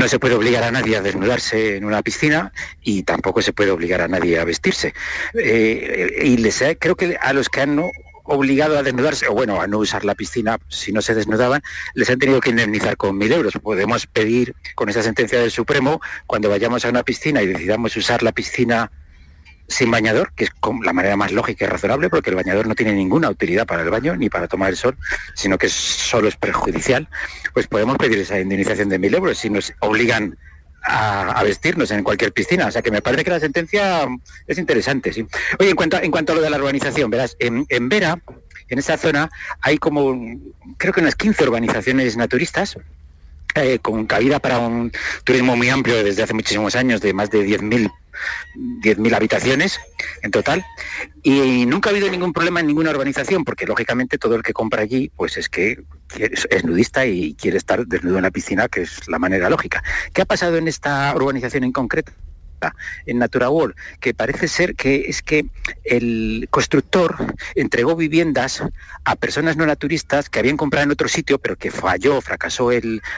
[0.02, 3.70] no se puede obligar a nadie a desnudarse en una piscina y tampoco se puede
[3.70, 4.94] obligar a nadie a vestirse.
[5.34, 7.80] Eh, y les, creo que a los que han
[8.24, 11.62] obligado a desnudarse, o bueno, a no usar la piscina si no se desnudaban,
[11.94, 13.54] les han tenido que indemnizar con mil euros.
[13.62, 18.24] Podemos pedir con esa sentencia del Supremo, cuando vayamos a una piscina y decidamos usar
[18.24, 18.90] la piscina
[19.68, 20.50] sin bañador, que es
[20.84, 23.90] la manera más lógica y razonable, porque el bañador no tiene ninguna utilidad para el
[23.90, 24.96] baño ni para tomar el sol,
[25.34, 27.08] sino que solo es perjudicial,
[27.54, 30.36] pues podemos pedir esa indemnización de mil euros si nos obligan
[30.84, 32.66] a, vestirnos en cualquier piscina.
[32.66, 34.08] O sea que me parece que la sentencia
[34.46, 35.26] es interesante, sí.
[35.58, 38.18] Oye, en cuanto, en cuanto a lo de la urbanización, verás, en, en Vera,
[38.68, 40.18] en esa zona, hay como,
[40.78, 42.76] creo que unas 15 urbanizaciones naturistas,
[43.54, 44.92] eh, con cabida para un
[45.24, 47.92] turismo muy amplio desde hace muchísimos años, de más de 10.000
[48.56, 49.80] 10.000 habitaciones
[50.22, 50.64] en total
[51.22, 54.82] y nunca ha habido ningún problema en ninguna urbanización porque lógicamente todo el que compra
[54.82, 55.82] allí pues es que
[56.18, 59.82] es nudista y quiere estar desnudo en la piscina que es la manera lógica.
[60.12, 62.12] ¿Qué ha pasado en esta urbanización en concreto?
[63.06, 65.46] En Natura World, que parece ser que es que
[65.84, 67.16] el constructor
[67.54, 68.62] entregó viviendas
[69.04, 72.70] a personas no naturistas que habían comprado en otro sitio, pero que falló, fracasó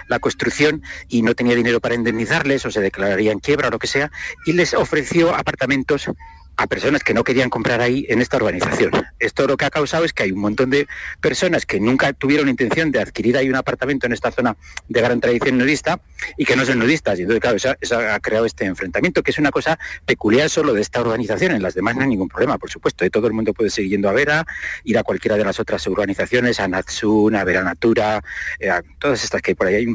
[0.09, 3.87] la construcción y no tenía dinero para indemnizarles o se declararían quiebra o lo que
[3.87, 4.11] sea,
[4.47, 6.09] y les ofreció apartamentos
[6.57, 8.91] a personas que no querían comprar ahí en esta urbanización.
[9.19, 10.87] Esto lo que ha causado es que hay un montón de
[11.21, 14.57] personas que nunca tuvieron intención de adquirir ahí un apartamento en esta zona
[14.89, 16.01] de gran tradición nudista
[16.37, 17.19] y que no son nudistas.
[17.19, 20.81] Y entonces, claro, eso, ha creado este enfrentamiento, que es una cosa peculiar solo de
[20.81, 21.53] esta urbanización.
[21.53, 23.05] En las demás no hay ningún problema, por supuesto.
[23.05, 23.11] ¿eh?
[23.11, 24.45] Todo el mundo puede seguir yendo a Vera,
[24.85, 28.23] ir a cualquiera de las otras urbanizaciones, a Natsun, a Vera Natura,
[28.59, 29.75] eh, a todas estas que hay por ahí.
[29.75, 29.95] Hay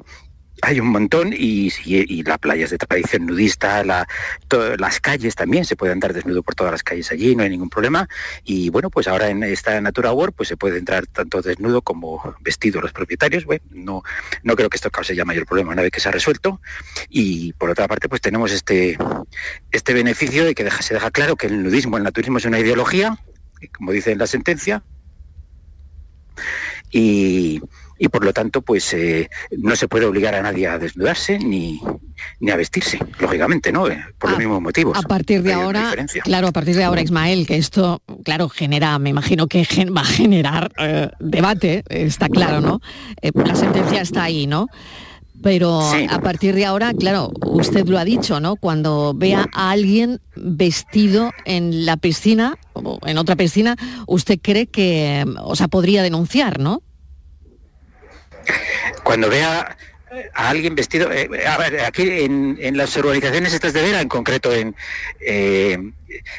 [0.62, 5.94] hay un montón y, y, la playa de tradición nudista, las calles también, se puede
[5.94, 8.08] andar desnudo por todas las calles allí, no hay ningún problema.
[8.44, 12.36] Y bueno, pues ahora en esta Natura World pues se puede entrar tanto desnudo como
[12.42, 13.46] vestido los propietarios.
[13.46, 14.04] Bueno, no,
[14.44, 16.62] no creo que esto cause ya mayor problema una vez que se ha resuelto.
[17.10, 18.98] Y por otra parte, pues tenemos este,
[19.72, 23.18] este beneficio de que se deja claro que el nudismo, el naturismo es una ideología,
[23.78, 24.84] como dice en la sentencia.
[26.92, 27.62] Y,
[28.00, 31.82] y por lo tanto pues eh, no se puede obligar a nadie a desnudarse ni,
[32.40, 33.88] ni a vestirse, lógicamente, ¿no?
[33.88, 34.98] Eh, por los mismos motivos.
[34.98, 39.10] A partir de ahora, claro, a partir de ahora, Ismael, que esto, claro, genera, me
[39.10, 42.82] imagino que va a generar eh, debate, está claro, ¿no?
[43.22, 44.68] la sentencia está ahí, ¿no?
[45.42, 48.58] Pero a partir de ahora, claro, usted lo ha dicho, ¿no?
[48.58, 55.26] Cuando vea a alguien vestido en la piscina o en otra piscina, usted cree que,
[55.42, 56.82] o sea, podría denunciar, ¿no?
[59.04, 59.78] Cuando vea
[60.34, 64.54] a alguien vestido, eh, a ver, aquí en, las urbanizaciones estas de Vera, en concreto
[64.54, 64.76] en,
[65.20, 65.78] eh,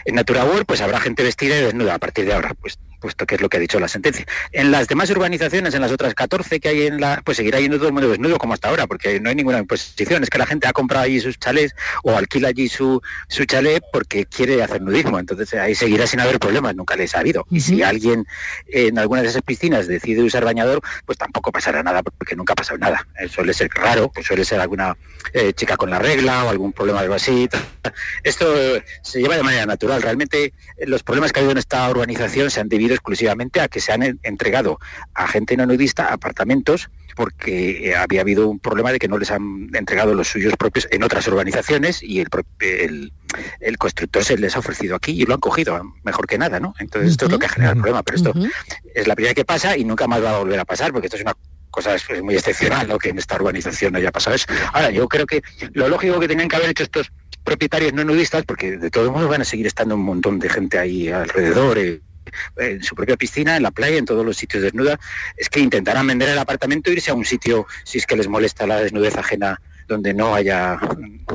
[0.04, 1.94] en Natura World, pues habrá gente vestida y desnuda.
[1.94, 4.26] A partir de ahora, pues puesto que es lo que ha dicho la sentencia.
[4.52, 7.78] En las demás urbanizaciones, en las otras 14 que hay en la, pues seguirá yendo
[7.78, 10.46] todo el mundo desnudo como hasta ahora, porque no hay ninguna imposición, es que la
[10.46, 14.82] gente ha comprado allí sus chalés o alquila allí su, su chalet porque quiere hacer
[14.82, 17.46] nudismo, entonces ahí seguirá sin haber problemas, nunca les ha habido.
[17.50, 18.26] Y si alguien
[18.68, 22.56] en alguna de esas piscinas decide usar bañador, pues tampoco pasará nada, porque nunca ha
[22.56, 23.06] pasado nada.
[23.18, 24.96] Eh, suele ser raro, pues suele ser alguna
[25.32, 27.48] eh, chica con la regla o algún problema algo así.
[28.22, 28.46] Esto
[29.02, 30.02] se lleva de manera natural.
[30.02, 30.44] Realmente
[30.76, 33.80] eh, los problemas que ha habido en esta urbanización se han debido exclusivamente a que
[33.80, 34.78] se han entregado
[35.14, 39.30] a gente no nudista apartamentos porque eh, había habido un problema de que no les
[39.30, 42.28] han entregado los suyos propios en otras urbanizaciones y el,
[43.60, 46.74] el, constructor se les ha ofrecido aquí y lo han cogido, mejor que nada, ¿no?
[46.78, 48.32] Entonces esto es lo que ha generado el problema, pero esto
[48.94, 51.16] es la primera que pasa y nunca más va a volver a pasar porque esto
[51.16, 51.34] es una
[51.70, 54.46] cosa es muy excepcional lo que en esta urbanización haya pasado eso.
[54.72, 57.12] Ahora, yo creo que lo lógico que tenían que haber hecho estos
[57.44, 60.78] propietarios no nudistas, porque de todos modos van a seguir estando un montón de gente
[60.78, 62.00] ahí alrededor, eh,
[62.56, 64.98] en su propia piscina, en la playa, en todos los sitios desnuda,
[65.36, 68.28] es que intentarán vender el apartamento e irse a un sitio, si es que les
[68.28, 70.78] molesta la desnudez ajena donde no haya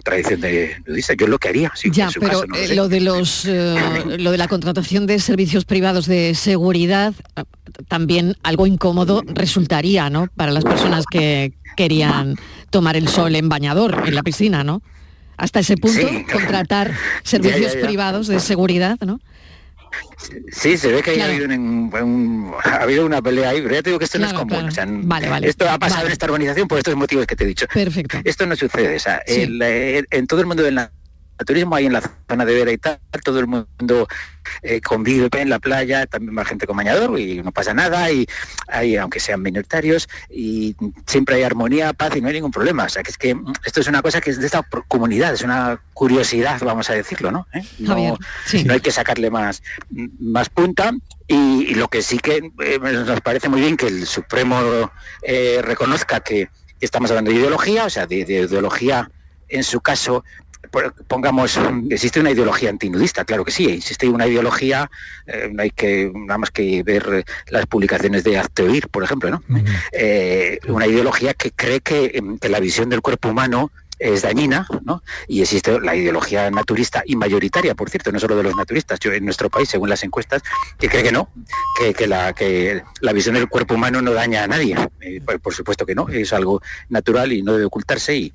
[0.04, 1.14] tradición de nudista.
[1.14, 1.72] Yo lo que haría.
[1.76, 3.78] Si ya, pero eh, lo, de los, eh,
[4.18, 7.14] lo de la contratación de servicios privados de seguridad
[7.90, 10.28] también algo incómodo resultaría, ¿no?
[10.36, 12.36] Para las personas que querían
[12.70, 14.82] tomar el sol en bañador en la piscina, ¿no?
[15.38, 16.94] hasta ese punto, contratar
[17.24, 19.20] servicios privados de seguridad, ¿no?
[20.52, 24.20] Sí, se ve que ha, habido una pelea ahí, pero ya te digo que esto
[24.20, 24.70] no es común.
[25.44, 27.68] esto ha pasado en esta organización por estos motivos que te he dicho.
[27.74, 28.18] Perfecto.
[28.24, 28.98] Esto no sucede.
[29.28, 30.80] Eh, en todo el mundo del
[31.44, 34.08] turismo hay en la zona de Vera y tal, todo el mundo
[34.62, 38.26] eh, convive en la playa, también va gente con bañador y no pasa nada, y
[38.68, 42.86] hay, aunque sean minoritarios, y siempre hay armonía, paz y no hay ningún problema.
[42.86, 45.42] O sea, que es que esto es una cosa que es de esta comunidad, es
[45.42, 47.48] una curiosidad, vamos a decirlo, ¿no?
[47.54, 47.64] ¿Eh?
[47.80, 48.18] No,
[48.70, 49.62] hay que sacarle más,
[50.20, 50.92] más punta.
[51.28, 54.92] Y, lo que sí que eh, nos parece muy bien que el Supremo
[55.62, 59.10] reconozca que estamos hablando de ideología, o sea, de ideología
[59.48, 60.24] en su caso
[61.08, 64.90] pongamos, existe una ideología antinudista, claro que sí, existe una ideología,
[65.28, 69.44] eh, no hay que nada más que ver las publicaciones de Acteoir, por ejemplo, ¿no?
[69.92, 75.04] Eh, una ideología que cree que, que la visión del cuerpo humano es dañina, ¿no?
[75.28, 79.12] Y existe la ideología naturista y mayoritaria, por cierto, no solo de los naturistas, yo
[79.14, 80.44] en nuestro país, según las encuestas,
[80.78, 81.30] que cree que no,
[81.98, 84.76] que, la, que la visión del cuerpo humano no daña a nadie.
[85.02, 88.34] Eh, por, supuesto que no, es algo natural y no debe ocultarse y,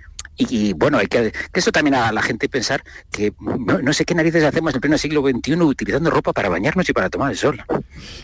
[0.49, 4.15] y, bueno, hay que, que, eso también a la gente pensar que no, sé qué
[4.15, 7.63] narices hacemos en pleno siglo XXI utilizando ropa para bañarnos y para tomar el sol.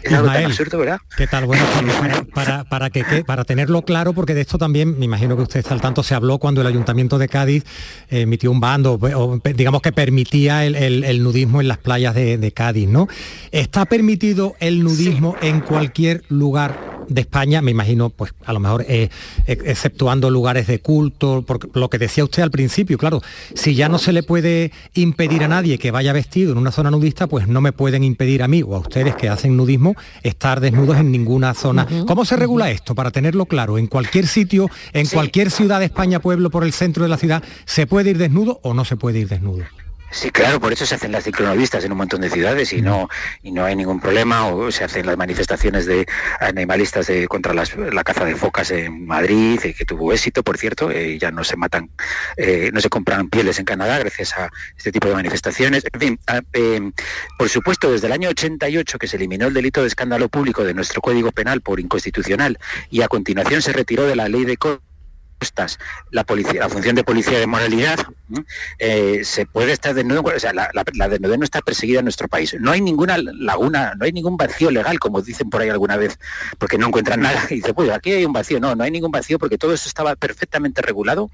[0.02, 0.98] Es algo tan absurdo, ¿verdad?
[1.16, 1.46] ¿Qué tal?
[1.46, 1.62] Bueno,
[2.34, 5.74] para, para, que, para tenerlo claro, porque de esto también, me imagino que usted está
[5.74, 7.64] al tanto, se habló cuando el Ayuntamiento de Cádiz
[8.08, 13.08] emitió un bando, o, digamos que permitía el, nudismo en las playas de, Cádiz, ¿no?
[13.50, 18.84] ¿Está permitido el nudismo en cualquier lugar de España, me imagino, pues a lo mejor
[18.88, 19.10] eh,
[19.46, 23.22] exceptuando lugares de culto, porque lo que decía usted al principio, claro,
[23.54, 26.90] si ya no se le puede impedir a nadie que vaya vestido en una zona
[26.90, 30.60] nudista, pues no me pueden impedir a mí o a ustedes que hacen nudismo estar
[30.60, 31.86] desnudos en ninguna zona.
[32.06, 32.94] ¿Cómo se regula esto?
[32.94, 37.02] Para tenerlo claro, en cualquier sitio, en cualquier ciudad de España, pueblo, por el centro
[37.02, 39.64] de la ciudad, ¿se puede ir desnudo o no se puede ir desnudo?
[40.10, 43.08] Sí, claro, por eso se hacen las ciclonovistas en un montón de ciudades y no
[43.42, 46.06] y no hay ningún problema o se hacen las manifestaciones de
[46.40, 51.18] animalistas de, contra la caza de focas en Madrid que tuvo éxito, por cierto, eh,
[51.18, 51.90] ya no se matan,
[52.36, 55.84] eh, no se compran pieles en Canadá gracias a este tipo de manifestaciones.
[55.92, 56.92] En fin, ah, em,
[57.36, 60.72] por supuesto, desde el año 88 que se eliminó el delito de escándalo público de
[60.72, 62.58] nuestro Código Penal por inconstitucional
[62.90, 64.56] y a continuación se retiró de la ley de
[66.10, 67.98] la policía, la función de policía de moralidad,
[68.78, 72.28] eh, se puede estar desnudo, o sea, la, la, desnudez no está perseguida en nuestro
[72.28, 72.56] país.
[72.58, 76.18] No hay ninguna laguna, no hay ningún vacío legal, como dicen por ahí alguna vez,
[76.58, 77.46] porque no encuentran nada.
[77.50, 78.60] Y dice, pues aquí hay un vacío.
[78.60, 81.30] No, no hay ningún vacío porque todo eso estaba perfectamente regulado.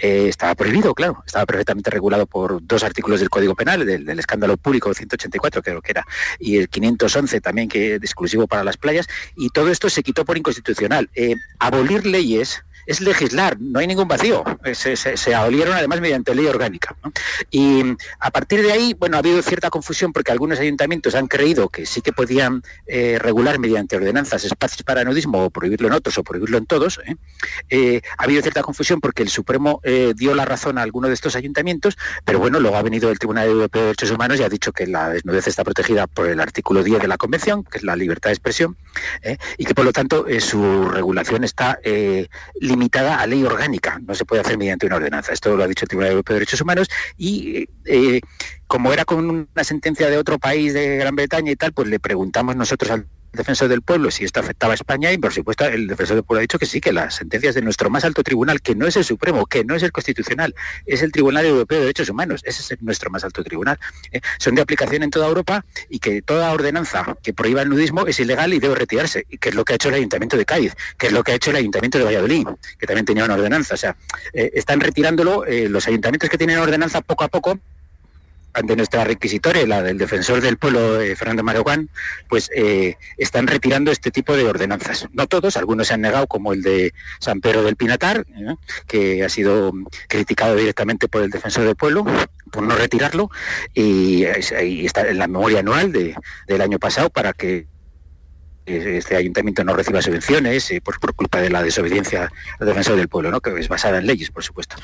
[0.00, 4.56] Eh, estaba prohibido, claro, estaba perfectamente regulado por dos artículos del Código Penal, del, escándalo
[4.56, 6.06] público 184, creo que era,
[6.38, 10.24] y el 511 también, que es exclusivo para las playas, y todo esto se quitó
[10.24, 11.10] por inconstitucional.
[11.16, 14.42] Eh, abolir leyes es legislar, no hay ningún vacío.
[14.72, 16.96] Se, se, abolieron además mediante ley orgánica.
[17.50, 17.82] Y
[18.18, 21.84] a partir de ahí, bueno, ha habido cierta confusión porque algunos ayuntamientos han creído que
[21.84, 26.24] sí que podían eh, regular mediante ordenanzas espacios para nudismo o prohibirlo en otros o
[26.24, 26.98] prohibirlo en todos.
[27.04, 27.16] ¿eh?
[27.68, 29.82] Eh, ha habido cierta confusión porque el Supremo
[30.14, 33.48] dio la razón a alguno de estos ayuntamientos, pero bueno, luego ha venido el Tribunal
[33.48, 36.82] Europeo de Derechos Humanos y ha dicho que la desnudez está protegida por el artículo
[36.82, 38.76] 10 de la Convención, que es la libertad de expresión,
[39.58, 41.78] y que por lo tanto su regulación está
[42.60, 45.32] limitada limitada a ley orgánica, no se puede hacer mediante una ordenanza.
[45.32, 48.20] Esto lo ha dicho el Tribunal Europeo de Derechos Humanos y eh,
[48.68, 51.98] como era con una sentencia de otro país de Gran Bretaña y tal, pues le
[51.98, 55.86] preguntamos nosotros al defensor del pueblo si esto afectaba a España y por supuesto el
[55.86, 58.60] defensor del pueblo ha dicho que sí, que las sentencias de nuestro más alto tribunal,
[58.60, 60.54] que no es el Supremo, que no es el Constitucional,
[60.86, 63.78] es el Tribunal Europeo de Derechos Humanos, ese es nuestro más alto tribunal,
[64.12, 64.20] ¿eh?
[64.38, 68.18] son de aplicación en toda Europa y que toda ordenanza que prohíba el nudismo es
[68.20, 70.74] ilegal y debe retirarse, y que es lo que ha hecho el Ayuntamiento de Cádiz,
[70.96, 72.46] que es lo que ha hecho el Ayuntamiento de Valladolid,
[72.78, 73.96] que también tenía una ordenanza, o sea,
[74.32, 77.58] eh, están retirándolo eh, los ayuntamientos que tienen ordenanza poco a poco
[78.58, 81.88] ante nuestra requisitoria, la del defensor del pueblo, eh, Fernando Maroguán,
[82.28, 85.08] pues eh, están retirando este tipo de ordenanzas.
[85.12, 88.54] No todos, algunos se han negado, como el de San Pedro del Pinatar, ¿eh?
[88.86, 89.72] que ha sido
[90.08, 92.04] criticado directamente por el defensor del pueblo
[92.50, 93.30] por no retirarlo,
[93.74, 96.14] y, ahí está en la memoria anual de,
[96.46, 97.66] del año pasado para que
[98.76, 103.30] este ayuntamiento no reciba subvenciones eh, por, culpa de la desobediencia al defensor del pueblo,
[103.30, 103.40] ¿no?
[103.40, 104.76] que es basada en leyes, por supuesto.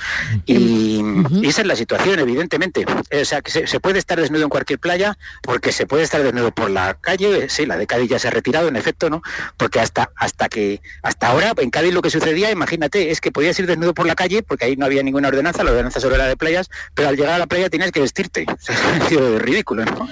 [0.47, 1.03] Y,
[1.43, 2.85] esa es la situación, evidentemente.
[3.11, 6.23] Eh, o sea, que se, puede estar desnudo en cualquier playa, porque se puede estar
[6.23, 9.23] desnudo por la calle, sí, la de Cádiz ya se ha retirado, en efecto, ¿no?
[9.57, 13.59] Porque hasta, hasta que, hasta ahora, en Cádiz lo que sucedía, imagínate, es que podías
[13.59, 16.27] ir desnudo por la calle, porque ahí no había ninguna ordenanza, la ordenanza sobre la
[16.27, 18.47] de playas, pero al llegar a la playa tienes que vestirte.
[18.65, 20.09] O sea, ridículo, ¿no?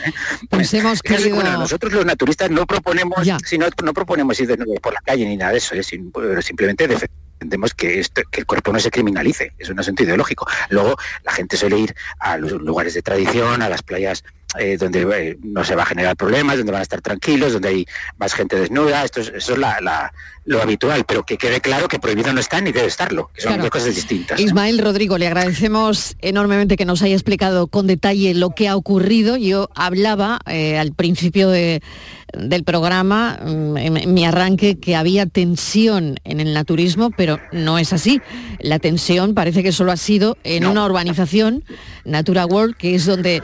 [0.50, 1.42] Pues hemos querido...
[1.42, 3.26] nosotros los naturistas no proponemos,
[3.82, 5.74] no, proponemos ir de nuevo por la calle ni nada de eso,
[6.14, 10.46] pero simplemente defendemos que, que el cuerpo no se criminalice, es un asunto ideológico.
[10.70, 14.24] Luego la gente suele ir a los lugares de tradición, a las playas
[14.58, 17.68] eh, donde eh, no se va a generar problemas, donde van a estar tranquilos, donde
[17.68, 17.86] hay
[18.18, 19.58] más gente desnuda, esto es, eso es
[20.44, 23.60] lo habitual, pero que quede claro que prohibido no está ni debe estarlo, que son
[23.60, 24.40] dos cosas distintas.
[24.40, 29.36] Ismael Rodrigo, le agradecemos enormemente que nos haya explicado con detalle lo que ha ocurrido.
[29.36, 31.80] Yo hablaba eh, al principio de
[32.32, 37.92] del programa, mm, en mi arranque, que había tensión en el naturismo, pero no es
[37.92, 38.20] así.
[38.58, 41.64] La tensión parece que solo ha sido en una urbanización,
[42.04, 43.42] Natura World, que es donde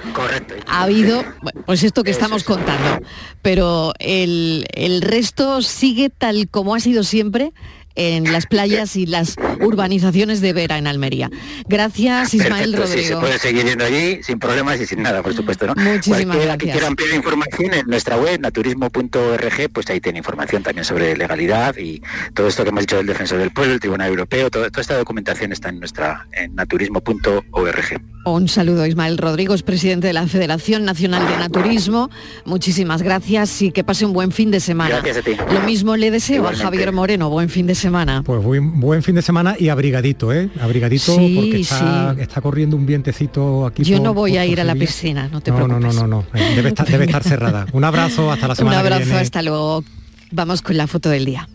[0.67, 1.25] ha habido,
[1.67, 3.07] pues esto que estamos contando.
[3.43, 7.53] Pero el, el resto sigue tal como ha sido siempre
[7.95, 11.31] en las playas y las urbanizaciones de Vera en Almería.
[11.69, 15.35] Gracias, Ismael Perfecto, sí, se puede seguir yendo allí sin problemas y sin nada, por
[15.35, 15.67] supuesto.
[15.67, 15.75] ¿no?
[15.77, 16.73] Muchísimas Cualquiera que gracias.
[16.73, 22.01] quiera ampliar información en nuestra web, naturismo.org, pues ahí tiene información también sobre legalidad y
[22.35, 24.97] todo esto que hemos dicho del Defensor del Pueblo, el Tribunal Europeo, todo- toda esta
[24.97, 28.01] documentación está en nuestra en naturismo.org.
[28.25, 32.11] Un saludo, Ismael Rodrigo, es presidente de la Federación Nacional de Naturismo.
[32.45, 34.97] Muchísimas gracias y que pase un buen fin de semana.
[35.01, 35.37] Gracias a ti.
[35.53, 36.63] Lo mismo le deseo Igualmente.
[36.63, 37.31] a Javier Moreno.
[37.31, 37.78] Buen fin de semana.
[38.25, 40.51] Pues buen, buen fin de semana y abrigadito, ¿eh?
[40.61, 42.21] Abrigadito Sí, porque está, sí.
[42.23, 43.83] está corriendo un vientecito aquí.
[43.85, 45.95] Yo por- no voy por- a ir a la piscina, no te no, no, preocupes.
[45.95, 46.39] no, no, no.
[46.39, 47.67] Eh, Debe estar, debe estar cerrada.
[47.73, 49.21] Un abrazo, hasta la Un semana que abrazo, viene.
[49.21, 49.85] hasta luego.
[50.31, 51.49] Vamos con la foto del día.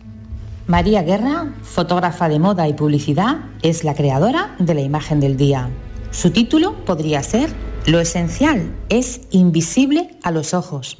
[0.66, 5.68] María Guerra, fotógrafa de moda y publicidad, es la creadora de la imagen del día.
[6.10, 7.50] Su título podría ser
[7.86, 10.96] Lo esencial es invisible a los ojos.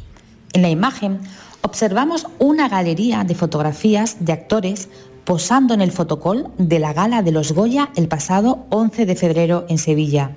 [0.52, 1.18] En la imagen
[1.62, 4.90] observamos una galería de fotografías de actores
[5.24, 9.66] posando en el fotocall de la gala de los Goya el pasado 11 de febrero
[9.68, 10.36] en Sevilla.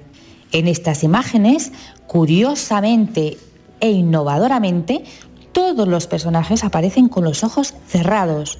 [0.52, 1.72] En estas imágenes,
[2.08, 3.38] curiosamente
[3.80, 5.04] e innovadoramente,
[5.52, 8.60] todos los personajes aparecen con los ojos cerrados,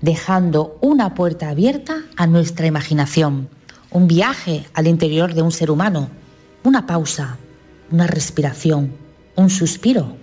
[0.00, 3.48] dejando una puerta abierta a nuestra imaginación,
[3.90, 6.08] un viaje al interior de un ser humano,
[6.64, 7.38] una pausa,
[7.90, 8.92] una respiración,
[9.36, 10.16] un suspiro,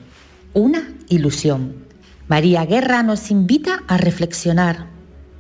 [0.54, 1.86] una ilusión.
[2.28, 4.97] María Guerra nos invita a reflexionar.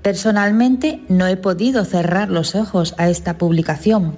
[0.08, 4.18] Personalmente no he podido cerrar los ojos a esta publicación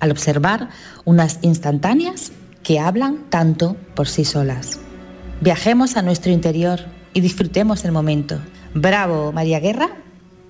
[0.00, 0.70] al observar
[1.04, 4.80] unas instantáneas que hablan tanto por sí solas.
[5.42, 6.80] Viajemos a nuestro interior
[7.12, 8.40] y disfrutemos el momento.
[8.72, 9.90] Bravo, María Guerra,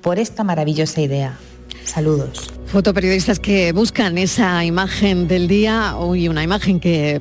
[0.00, 1.36] por esta maravillosa idea.
[1.82, 2.48] Saludos.
[2.66, 7.20] Fotoperiodistas que buscan esa imagen del día, hoy una imagen que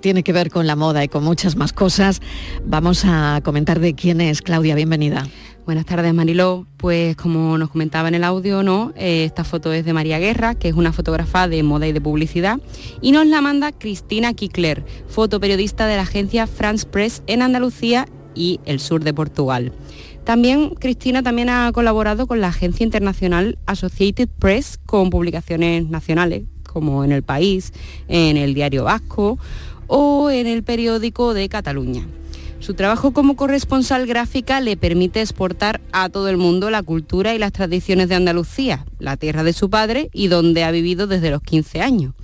[0.00, 2.20] tiene que ver con la moda y con muchas más cosas.
[2.64, 5.26] Vamos a comentar de quién es Claudia, bienvenida.
[5.68, 6.66] Buenas tardes, Mariló.
[6.78, 8.94] Pues como nos comentaba en el audio, ¿no?
[8.96, 12.00] Eh, esta foto es de María Guerra, que es una fotógrafa de moda y de
[12.00, 12.58] publicidad,
[13.02, 18.60] y nos la manda Cristina Kikler, fotoperiodista de la agencia France Press en Andalucía y
[18.64, 19.72] el sur de Portugal.
[20.24, 27.04] También Cristina también ha colaborado con la agencia internacional Associated Press con publicaciones nacionales, como
[27.04, 27.72] en El País,
[28.08, 29.38] en el Diario Vasco
[29.88, 32.06] o en el periódico de Cataluña.
[32.60, 37.38] Su trabajo como corresponsal gráfica le permite exportar a todo el mundo la cultura y
[37.38, 41.40] las tradiciones de Andalucía, la tierra de su padre y donde ha vivido desde los
[41.42, 42.14] 15 años.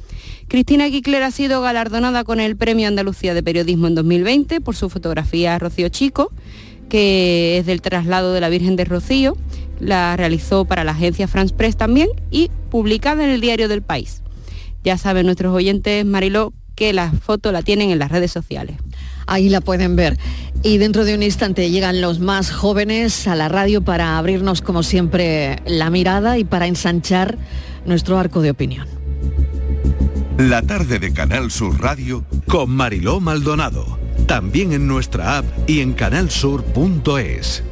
[0.48, 4.90] Cristina Kikler ha sido galardonada con el Premio Andalucía de Periodismo en 2020 por su
[4.90, 6.32] fotografía Rocío Chico,
[6.88, 9.36] que es del traslado de la Virgen de Rocío.
[9.78, 14.22] La realizó para la agencia France Press también y publicada en el diario del país.
[14.82, 18.76] Ya saben nuestros oyentes, Mariló, que la foto la tienen en las redes sociales.
[19.26, 20.18] Ahí la pueden ver.
[20.62, 24.82] Y dentro de un instante llegan los más jóvenes a la radio para abrirnos, como
[24.82, 27.38] siempre, la mirada y para ensanchar
[27.86, 28.88] nuestro arco de opinión.
[30.38, 33.98] La tarde de Canal Sur Radio con Mariló Maldonado.
[34.26, 37.62] También en nuestra app y en canalsur.es.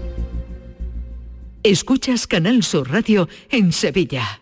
[1.64, 4.41] Escuchas Canal Sur Radio en Sevilla.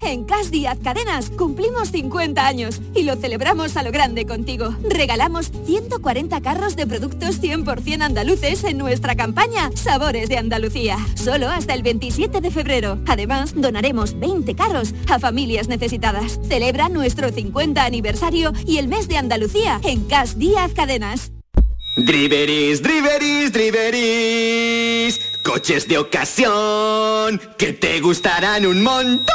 [0.00, 4.74] En Cas Díaz Cadenas cumplimos 50 años y lo celebramos a lo grande contigo.
[4.88, 10.96] Regalamos 140 carros de productos 100% andaluces en nuestra campaña Sabores de Andalucía.
[11.14, 12.98] Solo hasta el 27 de febrero.
[13.06, 16.40] Además, donaremos 20 carros a familias necesitadas.
[16.48, 21.32] Celebra nuestro 50 aniversario y el mes de Andalucía en Cas Díaz Cadenas.
[21.96, 25.20] Driveris, driveris, driveris.
[25.44, 29.34] Coches de ocasión que te gustarán un montón.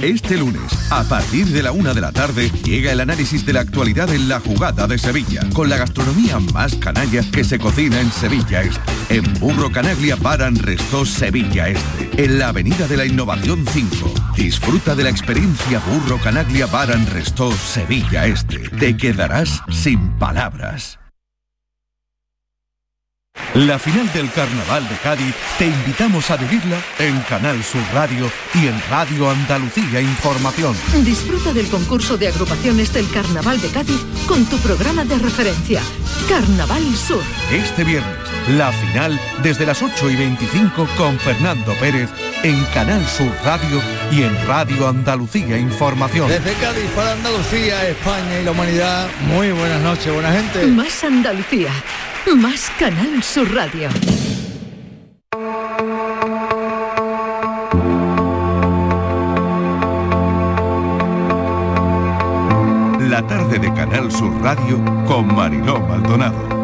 [0.00, 3.60] Este lunes, a partir de la una de la tarde, llega el análisis de la
[3.60, 8.12] actualidad en la jugada de Sevilla, con la gastronomía más canalla que se cocina en
[8.12, 8.80] Sevilla Este.
[9.08, 14.14] En Burro Canaglia Baran Resto Sevilla Este, en la Avenida de la Innovación 5.
[14.36, 18.68] Disfruta de la experiencia Burro Canaglia Baran Resto Sevilla Este.
[18.68, 21.00] Te quedarás sin palabras.
[23.54, 28.66] La final del Carnaval de Cádiz te invitamos a vivirla en Canal Sur Radio y
[28.66, 30.76] en Radio Andalucía Información.
[31.04, 35.80] Disfruta del concurso de agrupaciones del Carnaval de Cádiz con tu programa de referencia,
[36.28, 37.22] Carnaval Sur.
[37.50, 38.16] Este viernes,
[38.56, 42.10] la final desde las 8 y 25 con Fernando Pérez
[42.42, 43.80] en Canal Sur Radio
[44.12, 46.28] y en Radio Andalucía Información.
[46.28, 50.66] Desde Cádiz para Andalucía, España y la humanidad, muy buenas noches, buena gente.
[50.66, 51.70] Más Andalucía,
[52.36, 53.88] más Canal Sur Radio.
[63.00, 66.57] La tarde de Canal Sur Radio con Mariló Maldonado.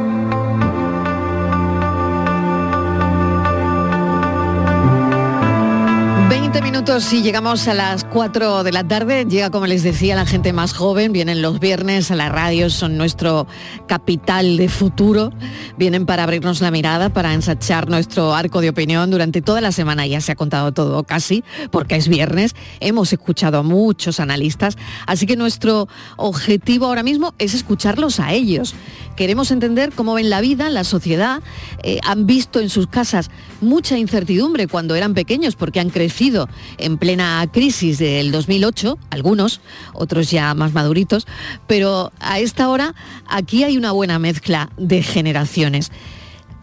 [6.55, 9.24] 20 minutos y llegamos a las 4 de la tarde.
[9.24, 11.11] Llega, como les decía, la gente más joven.
[11.11, 13.48] Vienen los viernes a la radio, son nuestro
[13.88, 15.32] capital de futuro.
[15.76, 19.11] Vienen para abrirnos la mirada, para ensachar nuestro arco de opinión.
[19.11, 21.42] Durante toda la semana ya se ha contado todo casi,
[21.72, 22.55] porque es viernes.
[22.78, 24.76] Hemos escuchado a muchos analistas.
[25.09, 28.76] Así que nuestro objetivo ahora mismo es escucharlos a ellos.
[29.17, 31.43] Queremos entender cómo ven la vida, la sociedad.
[31.83, 36.49] Eh, han visto en sus casas mucha incertidumbre cuando eran pequeños porque han crecido
[36.79, 39.61] en plena crisis del 2008, algunos,
[39.93, 41.27] otros ya más maduritos,
[41.67, 42.95] pero a esta hora
[43.27, 45.93] aquí hay una buena mezcla de generaciones.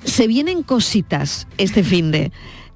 [0.04, 2.32] Se vienen cositas este fin de...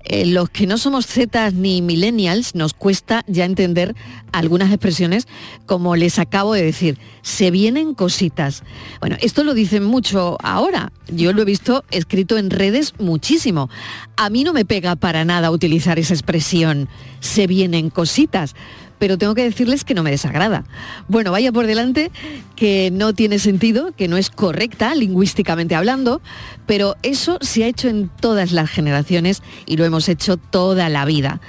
[0.07, 3.95] Eh, los que no somos Zetas ni millennials nos cuesta ya entender
[4.31, 5.27] algunas expresiones
[5.65, 6.99] como les acabo de decir.
[7.23, 8.63] Se vienen cositas.
[8.99, 10.91] Bueno, esto lo dicen mucho ahora.
[11.07, 13.69] Yo lo he visto escrito en redes muchísimo.
[14.15, 16.87] A mí no me pega para nada utilizar esa expresión.
[17.19, 18.55] Se vienen cositas
[18.99, 20.65] pero tengo que decirles que no me desagrada.
[21.07, 22.11] Bueno, vaya por delante
[22.55, 26.21] que no tiene sentido, que no es correcta lingüísticamente hablando,
[26.65, 31.05] pero eso se ha hecho en todas las generaciones y lo hemos hecho toda la
[31.05, 31.41] vida.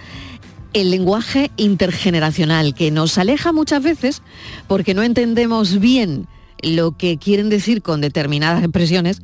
[0.72, 4.22] El lenguaje intergeneracional que nos aleja muchas veces
[4.66, 6.26] porque no entendemos bien
[6.62, 9.22] lo que quieren decir con determinadas expresiones,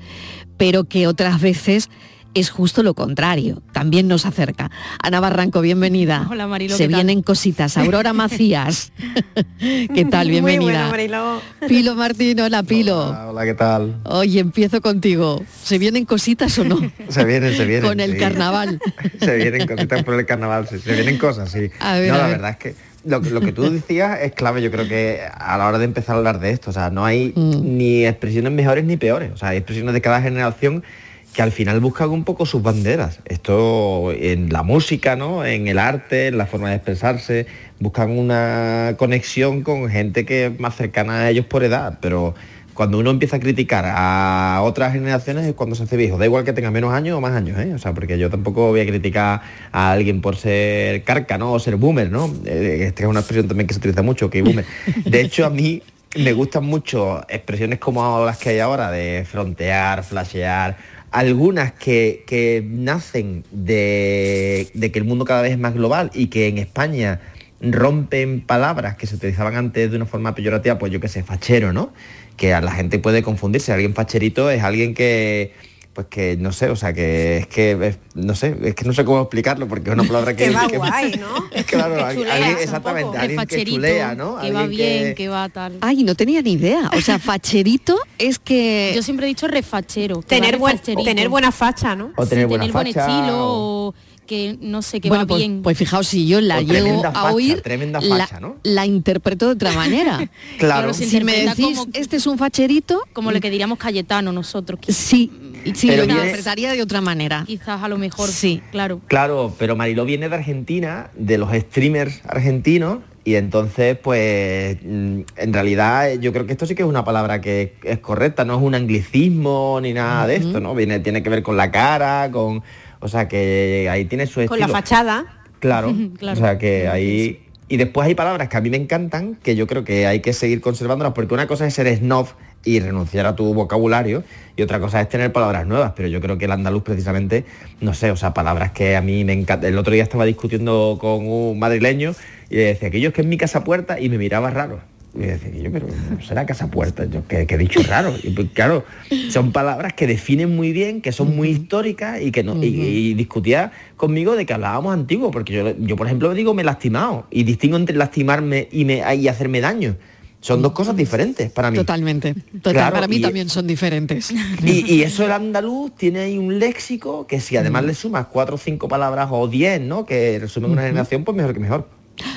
[0.57, 1.91] pero que otras veces
[2.35, 4.71] es justo lo contrario, también nos acerca.
[5.03, 6.27] Ana Barranco, bienvenida.
[6.31, 6.77] Hola Marilo.
[6.77, 7.05] Se ¿qué tal?
[7.05, 7.77] vienen cositas.
[7.77, 8.93] Aurora Macías.
[9.59, 10.29] ¿Qué tal?
[10.31, 10.63] Bienvenida.
[10.63, 11.43] Muy bueno, Mariló.
[11.69, 13.09] Pilo Martín, hola Pilo.
[13.09, 13.97] Hola, hola, ¿qué tal?
[14.05, 15.43] Oye, empiezo contigo.
[15.63, 16.79] ¿Se vienen cositas o no?
[17.09, 17.89] Se vienen, se vienen.
[17.89, 18.19] Con el sí.
[18.19, 18.81] carnaval.
[19.21, 21.71] se vienen cositas por el carnaval, sí, se vienen cosas, sí.
[21.81, 22.33] A ver, no, a la ver.
[22.37, 22.75] verdad es que
[23.05, 26.15] lo, lo que tú decías es clave, yo creo que a la hora de empezar
[26.15, 27.77] a hablar de esto, o sea, no hay Mm.
[27.77, 30.85] ni expresiones mejores ni peores, o sea, hay expresiones de cada generación
[31.33, 33.21] que al final buscan un poco sus banderas.
[33.25, 35.45] Esto en la música, ¿no?
[35.45, 37.47] En el arte, en la forma de expresarse,
[37.81, 42.35] buscan una conexión con gente que es más cercana a ellos por edad, pero
[42.75, 46.19] cuando uno empieza a criticar a otras generaciones es cuando se hace viejo.
[46.19, 47.73] Da igual que tenga menos años o más años, ¿eh?
[47.75, 51.53] O sea, porque yo tampoco voy a criticar a alguien por ser carca, ¿no?
[51.53, 52.33] O ser boomer, ¿no?
[52.45, 54.65] Eh, Esta es una expresión también que se utiliza mucho, que boomer.
[55.05, 55.83] De hecho, a mí
[56.17, 60.77] me gustan mucho expresiones como las que hay ahora de frontear, flashear,
[61.13, 66.27] algunas que, que nacen de, de que el mundo cada vez es más global y
[66.27, 67.21] que en España
[67.61, 71.73] rompen palabras que se utilizaban antes de una forma peyorativa, pues yo que sé, fachero,
[71.73, 71.93] ¿no?
[72.37, 73.73] Que a la gente puede confundirse.
[73.73, 75.53] Alguien facherito es alguien que,
[75.95, 78.93] pues que no sé, o sea, que es que, es- no sé, es que no
[78.95, 80.45] sé cómo explicarlo porque es una palabra que...
[80.45, 81.35] Que va que- guay, ¿no?
[81.67, 84.39] Claro, Que alguien- un exactamente, alguien que facherito, chulea, ¿no?
[84.41, 85.29] Que va bien, que...
[85.29, 85.77] va tal.
[85.83, 86.91] Ay, no tenía ni idea.
[86.97, 88.93] O sea, facherito es que...
[88.95, 90.23] Yo siempre he dicho refachero.
[90.23, 92.13] Tener, buen, tener buena facha, ¿no?
[92.17, 93.95] O tener Sí, buena tener buen facha, estilo o- o
[94.27, 95.63] que no sé, que bueno, va pues, bien.
[95.63, 98.57] pues fijaos, si yo la O llego tremenda a facha, oír, tremenda la, facha, ¿no?
[98.63, 100.31] la interpreto de otra manera.
[100.59, 100.95] Claro.
[100.95, 104.81] si me decís, como- este es un facherito, como lo que diríamos Cayetano nosotros.
[104.89, 105.31] sí,
[105.75, 107.45] sí, Pero lo viene- de otra manera.
[107.47, 108.29] Quizás a lo mejor.
[108.29, 108.63] Sí.
[108.71, 109.01] Claro.
[109.07, 115.53] Claro, pero Mariló viene de Argentina, de los streamers argentinos, y entonces, pues, mm, en
[115.53, 118.63] realidad yo creo que esto sí que es una palabra que es correcta, no es
[118.63, 120.75] un anglicismo ni nada de esto, ¿no?
[120.75, 122.63] Viene, tiene que ver con la cara, con.
[123.01, 124.69] O sea que ahí tiene su Con la estilo.
[124.69, 125.25] fachada.
[125.61, 125.95] Claro.
[126.19, 126.39] Claro.
[126.39, 127.47] O sea que ahí.
[127.69, 130.33] Y después hay palabras que a mí me encantan, que yo creo que hay que
[130.35, 132.27] seguir conservándolas, porque una cosa es ser snob
[132.65, 134.23] y renunciar a tu vocabulario,
[134.57, 137.45] y otra cosa es tener palabras nuevas, pero yo creo que el andaluz precisamente,
[137.81, 139.71] no sé, o sea, palabras que a mí me encantan.
[139.71, 142.15] El otro día estaba discutiendo con un madrileño
[142.51, 144.81] y le decía que yo es que es mi casa puerta y me miraba raro.
[145.15, 148.15] Y decía yo, pero no será casa puerta, yo que, he dicho raro.
[148.23, 148.85] Y pues, claro,
[149.29, 153.15] son palabras que definen muy bien, que son muy históricas y que no, y, y
[153.15, 157.27] discutía conmigo de que hablábamos antiguo, porque yo, yo por ejemplo digo me he lastimado
[157.31, 159.97] y distingo entre lastimarme y, me, y hacerme daño.
[160.43, 161.77] Son dos cosas diferentes para mí.
[161.79, 162.35] Totalmente.
[162.35, 164.31] Total, Claro, para mí y- también son diferentes.
[164.63, 167.59] Y, y eso el andaluz tiene ahí un léxico que si Mm.
[167.59, 170.05] además le sumas cuatro o cinco palabras o diez, ¿no?
[170.05, 171.89] Que resumen una generación, pues mejor que mejor.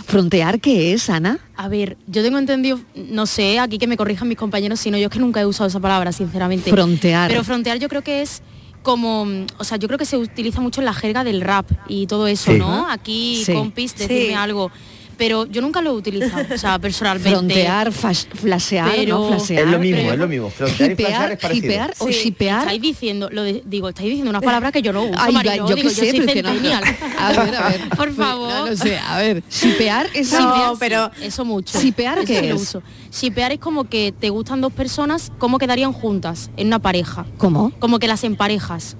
[0.05, 1.39] ¿Frontear qué es, Ana?
[1.57, 5.05] A ver, yo tengo entendido, no sé, aquí que me corrijan mis compañeros, sino yo
[5.07, 6.69] es que nunca he usado esa palabra, sinceramente.
[6.69, 7.29] Frontear.
[7.29, 8.41] Pero frontear yo creo que es
[8.83, 11.69] como, mm, o sea, yo creo que se utiliza mucho en la jerga del rap
[11.87, 12.59] y todo eso, Sí.
[12.59, 12.87] ¿no?
[12.89, 13.53] Aquí, Sí.
[13.53, 14.33] compis, decirme Sí.
[14.33, 14.71] algo.
[15.18, 17.32] Pero yo nunca lo he utilizado, o sea, personalmente.
[17.32, 19.28] Frontear, flasear, Pero- ¿no?
[19.30, 19.63] Flasear.
[19.66, 20.49] Es lo mismo, pero- es lo mismo.
[20.49, 21.66] Frontear y es parecido.
[21.68, 22.59] hipear o Sí, shipear.
[22.61, 25.68] Estáis diciendo, lo de- digo, estáis diciendo unas palabras que yo no uso, Ay, Mariló,
[25.70, 26.84] yo digo, sé, yo soy que no- centennial.
[27.20, 27.89] A ver, a ver.
[27.97, 28.49] Por favor.
[28.49, 31.80] No, no sé, a ver, shipear es No, shipear, pero eso mucho.
[31.80, 32.61] ¿Shipear qué es?
[32.61, 32.84] uso.
[33.11, 37.26] Shipear es como que te gustan dos personas, ¿cómo quedarían juntas en una pareja?
[37.38, 37.72] ¿Cómo?
[37.80, 38.97] Como que las emparejas.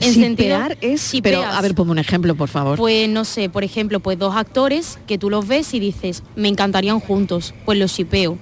[0.00, 2.76] En Shipear sentido, es, pero a ver, ponme un ejemplo, por favor.
[2.78, 6.48] Pues no sé, por ejemplo, pues dos actores que tú los ves y dices, me
[6.48, 8.38] encantarían juntos, pues los shipeo.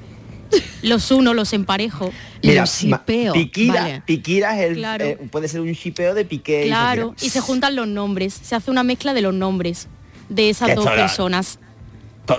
[0.83, 2.11] Los uno, los emparejo.
[2.43, 4.03] Mira, los ma- Piquira, Vale.
[4.07, 5.05] Piquira es el, Claro.
[5.05, 8.55] eh, puede ser un shipeo de Piqué y Claro, y se juntan los nombres, se
[8.55, 9.89] hace una mezcla de los nombres
[10.29, 11.59] de esas dos personas.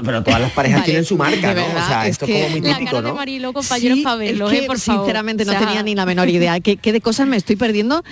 [0.05, 1.55] Pero todas las parejas Vale, tienen su marca, ¿no?
[1.65, 3.15] verdad, o sea, es esto que es como muy La típico, cara de ¿no?
[3.15, 4.67] Marilo, compañeros, Sí, para verlo, es que ¿eh?
[4.67, 5.01] Por favor.
[5.05, 6.59] sinceramente no O sea, tenía ni la menor idea.
[6.59, 8.03] ¿Qué, qué de cosas me estoy perdiendo?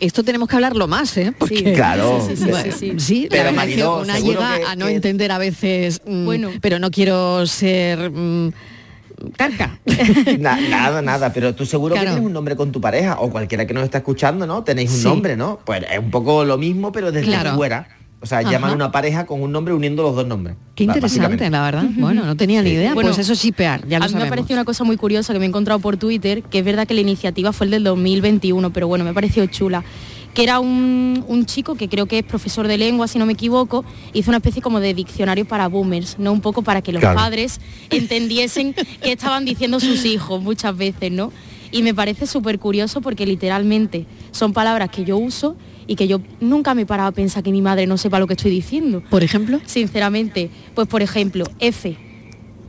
[0.00, 1.32] Esto tenemos que hablarlo más, ¿eh?
[1.38, 2.20] Porque, Claro.
[2.26, 3.00] Sí, sí, sí, Bueno, sí, sí.
[3.00, 6.50] sí, la Pero, que una llega que- a no que- entender a veces, mm, Bueno.
[6.60, 8.52] pero no quiero ser mm,
[9.36, 9.78] carca.
[10.38, 12.06] Na- nada, nada, pero tú seguro Claro.
[12.06, 14.62] que tienes un nombre con tu pareja o cualquiera que nos está escuchando, ¿no?
[14.64, 15.04] Tenéis un Sí.
[15.04, 15.58] nombre, ¿no?
[15.64, 17.54] Pues es un poco lo mismo, pero desde Claro.
[17.56, 17.88] fuera.
[18.26, 18.50] O sea, Ajá.
[18.50, 20.56] llaman a una pareja con un nombre uniendo los dos nombres.
[20.74, 21.84] Qué interesante, la verdad.
[21.96, 22.92] Bueno, no tenía ni idea.
[22.92, 24.36] Bueno, pues eso es shipear, ya lo a mí me sabemos.
[24.36, 26.94] pareció una cosa muy curiosa que me he encontrado por Twitter, que es verdad que
[26.94, 29.84] la iniciativa fue el del 2021, pero bueno, me pareció chula
[30.34, 33.32] que era un, un chico que creo que es profesor de lengua, si no me
[33.32, 36.30] equivoco, hizo una especie como de diccionario para boomers, ¿no?
[36.30, 37.16] Un poco para que los Claro.
[37.16, 37.58] padres
[37.88, 41.32] entendiesen qué estaban diciendo sus hijos muchas veces, ¿no?
[41.72, 45.56] Y me parece súper curioso porque literalmente son palabras que yo uso
[45.86, 48.26] y que yo nunca me he parado a pensar que mi madre no sepa lo
[48.26, 49.02] que estoy diciendo.
[49.08, 49.60] Por ejemplo.
[49.66, 51.96] Sinceramente, pues por ejemplo, F.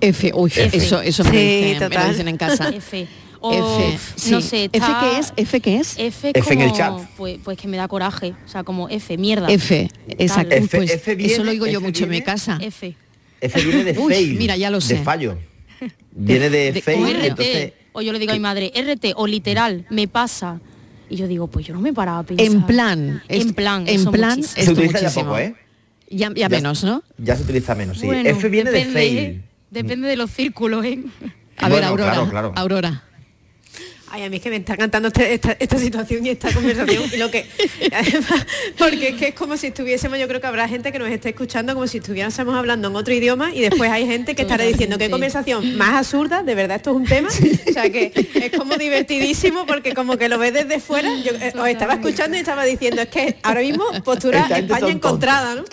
[0.01, 0.77] F, uy, F.
[0.77, 2.09] eso, eso me, Sí, dicen, me lo total.
[2.11, 2.69] dicen en casa.
[2.69, 3.07] F.
[3.39, 5.33] O, F, no sé, ¿F qué es?
[5.37, 5.95] ¿F qué es?
[5.99, 6.93] F, F en el como- chat.
[7.17, 8.33] Pues, pues que me da coraje.
[8.45, 9.47] O sea, como F, mierda.
[9.49, 10.55] F, exacto.
[10.71, 12.57] Pues, F viene- eso lo digo yo F mucho en mi casa.
[12.61, 12.95] F.
[13.41, 14.37] F viene de Uy, fail.
[14.37, 14.95] mira, ya lo sé.
[14.95, 15.37] De fallo.
[16.11, 17.25] Viene de, De- fail, o RT.
[17.27, 17.73] entonces...
[17.93, 20.59] O yo le digo a mi madre, RT o literal, me pasa.
[21.09, 22.45] Y yo digo, pues yo no me paraba a pensar.
[22.45, 24.65] En plan, En plan, en eso plan, muchísimo.
[24.65, 25.55] Se utiliza ya poco, ¿eh?
[26.09, 27.03] Ya, ya menos, ¿no?
[27.17, 28.05] Ya se utiliza menos, sí.
[28.07, 29.17] Bueno, F viene de depende, fail.
[29.17, 29.41] ¿eh?
[29.71, 31.03] Depende de los círculos, ¿eh?
[31.57, 32.51] A ver, Aurora, claro, claro.
[32.55, 33.03] Aurora.
[34.09, 37.03] Ay, a mí es que me está encantando este- esta, esta situación y esta conversación.
[37.13, 37.45] Y lo que
[37.91, 38.45] además,
[38.77, 41.29] porque es que es como si estuviésemos, yo creo que habrá gente que nos esté
[41.29, 44.97] escuchando como si estuviésemos hablando en otro idioma y después hay gente que estará diciendo
[44.97, 48.75] qué conversación más absurda, de verdad esto es un tema, o sea que es como
[48.77, 52.63] divertidísimo porque como que lo ves desde fuera, yo eh, os estaba escuchando y estaba
[52.63, 55.63] diciendo es que ahora mismo postura España encontrada, ¿no?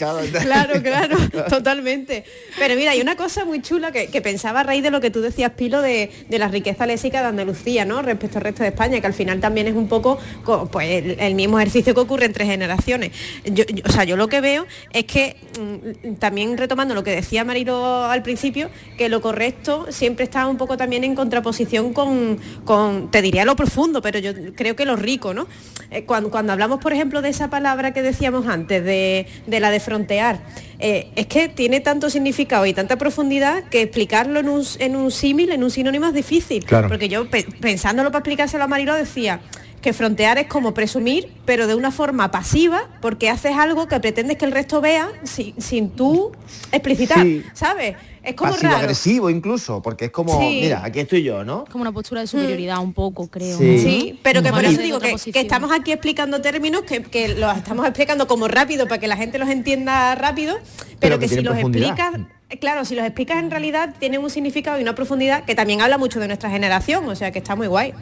[0.41, 1.17] Claro, claro,
[1.49, 2.25] totalmente.
[2.59, 5.11] Pero mira, hay una cosa muy chula que, que pensaba a raíz de lo que
[5.11, 8.03] tú decías, Pilo, de, de la riqueza léxica de Andalucía, ¿no?
[8.25, 11.35] Respecto al resto de España, que al final también es un poco co- pues, el,
[11.35, 13.13] mismo ejercicio que ocurre entre generaciones.
[13.45, 17.45] Yo- o sea, yo lo que veo es que, mm, también retomando lo que decía
[17.45, 23.11] Marilo al principio, que lo correcto siempre está un poco también en contraposición con, con,
[23.11, 25.47] te diría lo profundo, pero yo creo que lo rico, ¿no?
[25.91, 29.71] Eh, cuando, cuando hablamos, por ejemplo, de esa palabra que decíamos antes, de, de la
[29.71, 30.41] de frontear,
[30.87, 35.11] eh, es que tiene tanto significado y tanta profundidad que explicarlo en un, en un
[35.11, 36.63] símil, en un sinónimo es difícil.
[36.65, 36.89] Claro.
[36.89, 39.41] Porque yo, pe- pensándolo para explicárselo a Marilo, decía
[39.85, 44.39] que frontear es como presumir, pero de una forma pasiva, porque haces algo que pretendes
[44.39, 46.33] que el resto vea sin, sin tú
[46.73, 47.45] explicitar, Sí.
[47.53, 47.95] ¿sabes?
[48.23, 48.83] Es como Pasivo raro.
[48.85, 50.61] agresivo incluso, porque es como, Sí.
[50.63, 51.67] mira, aquí estoy yo, ¿no?
[51.71, 53.59] Como una postura de superioridad un poco, creo.
[53.59, 53.65] Sí.
[53.77, 53.83] ¿no?
[53.83, 57.85] Sí, pero que por eso digo que, estamos aquí explicando términos que, que los estamos
[57.87, 61.43] explicando como rápido para que la gente los entienda rápido, pero, Pero que que, si
[61.43, 62.15] los explicas,
[62.49, 65.83] eh, claro, si los explicas en realidad tienen un significado y una profundidad que también
[65.83, 67.93] habla mucho de nuestra generación, o sea que está muy guay.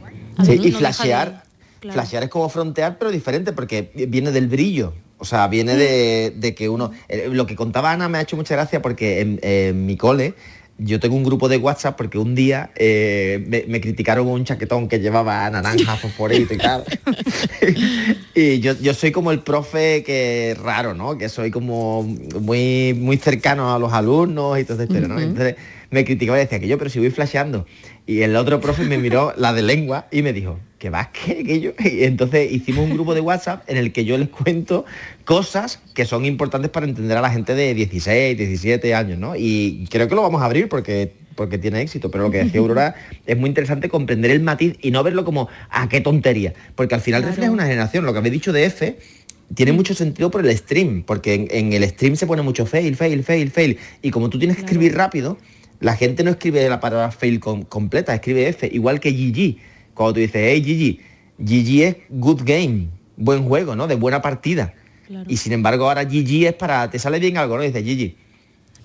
[0.45, 1.43] Sí, y flashear,
[1.83, 1.93] claro.
[2.01, 4.95] flashear es como frontear, pero diferente, porque viene del brillo.
[5.19, 6.91] O sea, viene de, de que uno...
[7.09, 10.35] eh, Lo que contaba Ana me ha hecho mucha gracia porque en, en mi cole
[10.79, 14.89] yo tengo un grupo de WhatsApp porque un día eh, me, me criticaron un chaquetón
[14.89, 16.83] que llevaba naranja, fosforito y tal.
[18.35, 21.19] y yo, yo soy como el profe que raro, ¿no?
[21.19, 25.15] Que soy como muy, muy cercano a los alumnos y todo esa historia, ¿no?
[25.17, 25.25] Ujú.
[25.25, 25.57] Entonces
[25.91, 27.67] me criticaba y decía que yo, pero si voy flasheando.
[28.05, 31.45] Y el otro profe me miró la de lengua y me dijo, ¿qué vas que
[31.45, 31.71] que yo?
[31.79, 34.85] Y entonces hicimos un grupo de WhatsApp en el que yo les cuento
[35.25, 39.37] cosas que son importantes para entender a la gente de 16, 17 años, ¿no?
[39.37, 42.61] Y creo que lo vamos a abrir porque porque tiene éxito, pero lo que decía
[42.61, 42.95] Aurora
[43.27, 47.01] es muy interesante comprender el matiz y no verlo como, ah, qué tontería, porque al
[47.01, 48.99] final refleja una generación, lo que habéis dicho de F
[49.55, 52.97] tiene mucho sentido por el stream, porque en, en el stream se pone mucho fail,
[52.97, 55.39] fail, fail, fail, y como tú tienes que escribir rápido,
[55.83, 59.59] la gente no escribe la palabra fail con- completa, escribe F, igual que GG.
[59.95, 63.87] Cuando tú dices, hey GG, GG es good game, buen juego, ¿no?
[63.87, 64.75] De buena partida.
[65.29, 67.63] Y sin embargo ahora GG es para, te sale bien algo, ¿no?
[67.63, 68.15] Dices GG.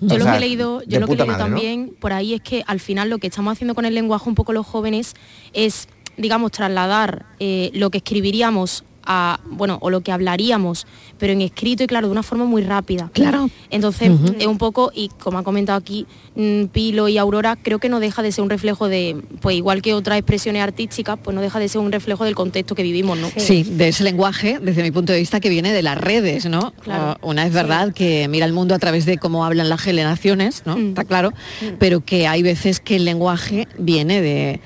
[0.00, 1.56] Yo O lo sea, que he leído, yo lo que he leído madre, ¿no?
[1.56, 4.34] también por ahí es que al final lo que estamos haciendo con el lenguaje un
[4.34, 5.14] poco los jóvenes
[5.54, 10.86] es, digamos, trasladar eh, lo que escribiríamos a, bueno, o lo que hablaríamos,
[11.18, 13.10] pero en escrito y claro, de una forma muy rápida.
[13.14, 13.50] Claro.
[13.70, 16.06] Entonces, es un poco, y como ha comentado aquí
[16.36, 19.80] mm, Pilo y Aurora, creo que no deja de ser un reflejo de, pues igual
[19.80, 23.18] que otras expresiones artísticas, pues no deja de ser un reflejo del contexto que vivimos,
[23.18, 23.30] ¿no?
[23.36, 26.72] Sí, de ese lenguaje, desde mi punto de vista, que viene de las redes, ¿no?
[26.82, 27.16] Claro.
[27.22, 30.62] Uh, Una es verdad que mira el mundo a través de cómo hablan las generaciones,
[30.66, 30.76] ¿no?
[30.76, 30.88] Mm.
[30.90, 31.32] Está claro,
[31.78, 34.60] pero que hay veces que el lenguaje viene de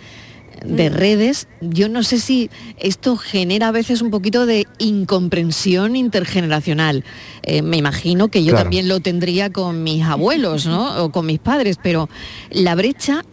[0.64, 0.94] de Mm.
[0.94, 7.04] redes, yo no sé si esto genera a veces un poquito de incomprensión intergeneracional.
[7.42, 8.64] Eh, me imagino que yo Claro.
[8.64, 11.04] también lo tendría con mis abuelos, ¿no?
[11.04, 12.08] O con mis padres, pero
[12.50, 13.24] la brecha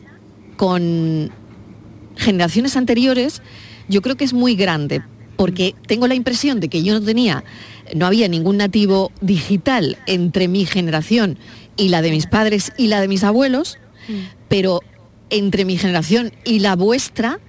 [0.57, 1.31] con
[2.15, 3.41] generaciones anteriores
[3.87, 5.01] yo creo que es muy grande
[5.37, 7.43] porque tengo la impresión de que yo no tenía
[7.95, 11.37] no había ningún nativo digital entre mi generación
[11.77, 13.77] y la de mis padres y la de mis abuelos
[14.49, 14.81] pero
[15.29, 17.39] entre mi generación y la vuestra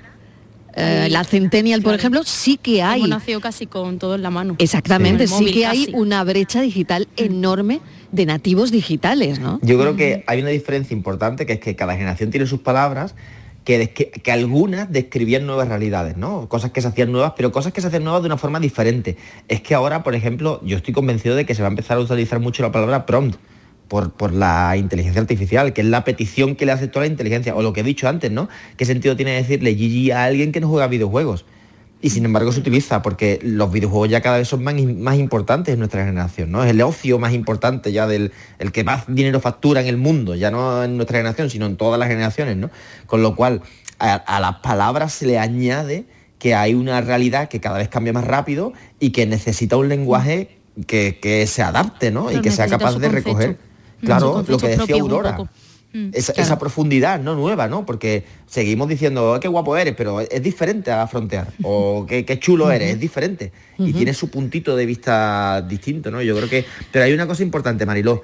[0.76, 4.30] eh, la centennial por ejemplo sí que hay Hemos nacido casi con todo en la
[4.30, 4.54] mano.
[4.58, 5.96] exactamente sí móvil que hay casi.
[5.96, 7.80] una brecha digital enorme
[8.12, 11.94] de nativos digitales no Yo creo que hay una diferencia importante, que es que cada
[11.96, 13.14] generación tiene sus palabras,
[13.64, 16.48] que, descri- que algunas describían nuevas realidades, ¿no?
[16.48, 19.16] Cosas que se hacían nuevas, pero cosas que se hacían nuevas de una forma diferente.
[19.48, 22.00] Es que ahora, por ejemplo, yo estoy convencido de que se va a empezar a
[22.00, 23.36] utilizar mucho la palabra prompt
[23.90, 27.56] por, por la inteligencia artificial, que es la petición que le hace toda la inteligencia,
[27.56, 28.48] o lo que he dicho antes, ¿no?
[28.76, 31.44] ¿Qué sentido tiene decirle GG a alguien que no juega videojuegos?
[32.00, 35.74] Y sin embargo se utiliza porque los videojuegos ya cada vez son más, más importantes
[35.74, 36.62] en nuestra generación, ¿no?
[36.62, 38.30] Es el ocio más importante ya del
[38.60, 41.76] el que más dinero factura en el mundo, ya no en nuestra generación, sino en
[41.76, 42.70] todas las generaciones, ¿no?
[43.06, 43.60] Con lo cual
[43.98, 46.04] a, a las palabras se le añade
[46.38, 50.60] que hay una realidad que cada vez cambia más rápido y que necesita un lenguaje
[50.86, 52.30] que, que se adapte, ¿no?
[52.30, 53.58] y que sea capaz de recoger,
[54.04, 55.30] claro, lo que decía Aurora.
[55.92, 56.46] Mm, Esa, claro.
[56.46, 57.84] esa profundidad no nueva, ¿no?
[57.84, 61.48] Porque seguimos diciendo, "Oh, qué guapo eres, pero es diferente a frontear.
[61.64, 63.50] O qué, qué chulo eres, es diferente.
[63.76, 66.22] Y tiene su puntito de vista distinto, ¿no?
[66.22, 66.64] Yo creo que.
[66.92, 68.22] Pero hay una cosa importante, Mariló.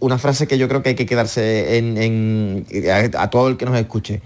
[0.00, 2.66] Una frase que yo creo que hay que quedarse en, en-
[3.14, 4.20] a, a todo el que nos escuche.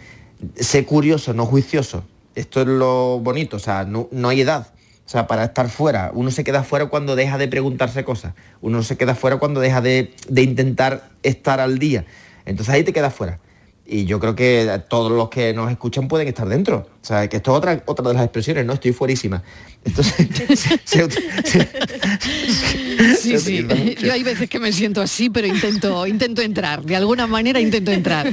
[0.57, 2.05] Sé curioso, no juicioso.
[2.35, 4.69] Esto es lo bonito, o sea, no, no hay edad.
[5.09, 8.35] O sea, para estar fuera, uno se queda fuera cuando deja de preguntarse cosas.
[8.61, 12.05] Uno se queda fuera cuando deja de, de intentar estar al día.
[12.45, 13.39] Entonces ahí te quedas fuera.
[13.87, 16.87] Y yo creo que todos los que nos escuchan pueden estar dentro.
[17.09, 18.75] O sea, que esto es otra, otra de las expresiones, ¿no?
[18.75, 19.43] Estoy fuerísima.
[19.83, 20.15] Entonces,
[20.85, 21.69] se, ut- se-
[23.19, 23.67] Sí, sí.
[23.99, 26.83] Yo hay veces que me siento así, pero intento, intento entrar.
[26.85, 28.31] De alguna manera intento entrar.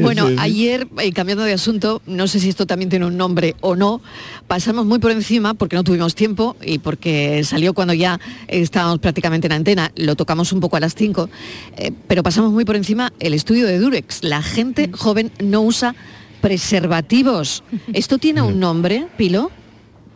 [0.00, 3.76] Bueno, ayer, eh, cambiando de asunto, no sé si esto también tiene un nombre o
[3.76, 4.00] no,
[4.48, 8.18] pasamos muy por encima porque no tuvimos tiempo y porque salió cuando ya
[8.48, 11.30] estábamos prácticamente en antena, lo tocamos un poco a las 5,
[11.76, 14.24] eh, pero pasamos muy por encima el estudio de Durex.
[14.24, 15.94] La gente joven no usa
[16.40, 17.62] preservativos.
[17.92, 19.50] ¿Esto tiene un nombre, Pilo?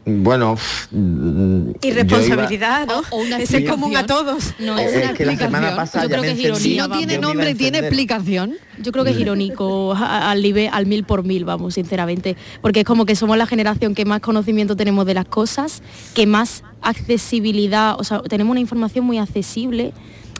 [0.06, 0.56] Bueno,
[0.90, 3.02] mm, Irresponsabilidad, ¿no?
[3.10, 4.54] O una Ese es común a todos.
[4.58, 5.76] No, Es es una que la semana explicación.
[5.76, 6.58] pasada Yo creo que es.
[6.58, 6.98] Si no vamos.
[6.98, 8.54] tiene nombre, tiene explicación.
[8.78, 12.36] Yo creo que es irónico al nivel, al mil por mil, vamos, sinceramente.
[12.62, 15.82] Porque es como que somos la generación que más conocimiento tenemos de las cosas,
[16.14, 19.92] que más accesibilidad, o sea, tenemos una información muy accesible.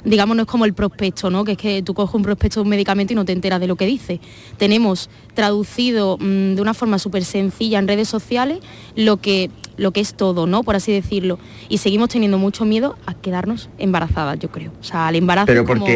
[0.05, 1.45] Digamos, no es como el prospecto, ¿no?
[1.45, 3.67] Que es que tú coges un prospecto de un medicamento y no te enteras de
[3.67, 4.21] lo que dice.
[4.57, 8.61] Tenemos traducido mm, de una forma súper sencilla en redes sociales
[8.97, 10.63] lo que, lo que es todo, ¿no?
[10.63, 11.39] Por así decirlo.
[11.69, 14.73] Y seguimos teniendo mucho miedo a quedarnos embarazadas, yo creo.
[14.81, 15.87] O sea, el embarazo Pero como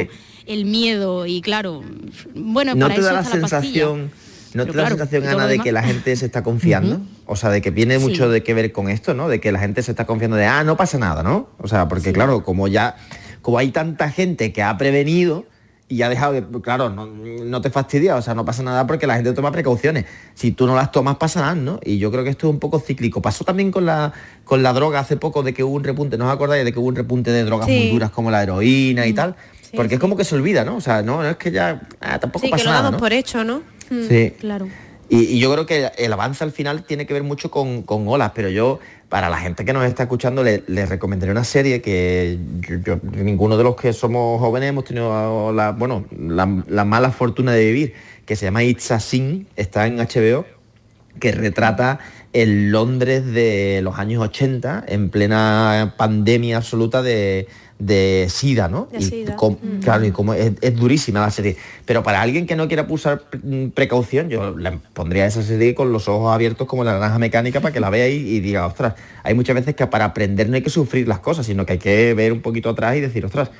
[0.46, 1.82] el miedo y claro,
[2.34, 3.40] bueno, no para te eso da la pastilla.
[3.48, 4.11] sensación
[4.52, 7.34] no Pero te da la sensación Ana de que la gente se está confiando o
[7.34, 8.05] sea de que viene Sí.
[8.05, 10.44] mucho de que ver con esto no de que la gente se está confiando de
[10.46, 12.94] ah no pasa nada no o sea porque claro como ya
[13.45, 15.45] como hay tanta gente que ha prevenido
[15.86, 19.07] y ha dejado de claro no, no te fastidia o sea no pasa nada porque
[19.07, 22.30] la gente toma precauciones si tú no las tomas pasarán no y yo creo que
[22.30, 24.14] esto es un poco cíclico pasó también con la
[24.45, 26.78] con la droga hace poco de que hubo un repunte no os acordáis de que
[26.78, 27.76] hubo un repunte de drogas Sí.
[27.78, 29.36] muy duras como la heroína y tal
[29.76, 32.18] porque es como que se olvida no o sea no, no es que ya ah,
[32.18, 33.59] tampoco pasa que lo nada por hecho, ¿no?
[33.90, 34.32] Mm, Sí.
[34.40, 34.66] Claro.
[35.11, 38.09] Y, y yo creo que el avance al final tiene que ver mucho con, con
[38.09, 41.80] olas, pero yo para la gente que nos está escuchando, les le recomendaré una serie
[41.80, 42.38] que
[42.84, 47.52] yo, ninguno de los que somos jóvenes hemos tenido la, bueno, la, la mala fortuna
[47.52, 47.94] de vivir,
[48.26, 50.44] que se llama It's a Sin, está en HBO,
[51.20, 52.00] que retrata
[52.32, 57.46] el Londres de los años 80, en plena pandemia absoluta de,
[57.79, 58.89] de SIDA, ¿no?
[58.91, 59.37] De y SIDA.
[59.37, 59.81] Mm.
[59.83, 61.57] Claro, y como es, es durísima la serie.
[61.85, 63.22] Pero para alguien que no quiera usar
[63.75, 67.72] precaución, yo le pondría esa serie con los ojos abiertos como la naranja mecánica para
[67.72, 70.62] que la vea y, y diga, ostras, hay muchas veces que para aprender no hay
[70.62, 73.51] que sufrir las cosas, sino que hay que ver un poquito atrás y decir, ostras,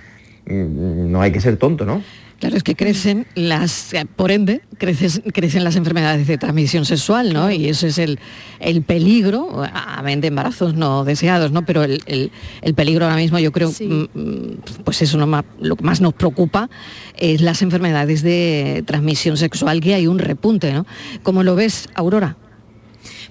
[0.47, 2.03] no hay que ser tonto, ¿no?
[2.41, 7.51] Claro, es que crecen las, por ende, creces- crecen las enfermedades de transmisión sexual, ¿no?
[7.51, 8.19] Y eso es el,
[8.61, 11.65] el peligro, amén de embarazos no deseados, ¿no?
[11.65, 15.45] Pero el, el- el peligro ahora mismo, yo creo, mm, mm, pues eso no ma-
[15.61, 16.69] lo que más nos preocupa
[17.17, 20.87] es las enfermedades de transmisión sexual, que hay un repunte, ¿no?
[21.23, 22.37] ¿Cómo lo ves, Aurora?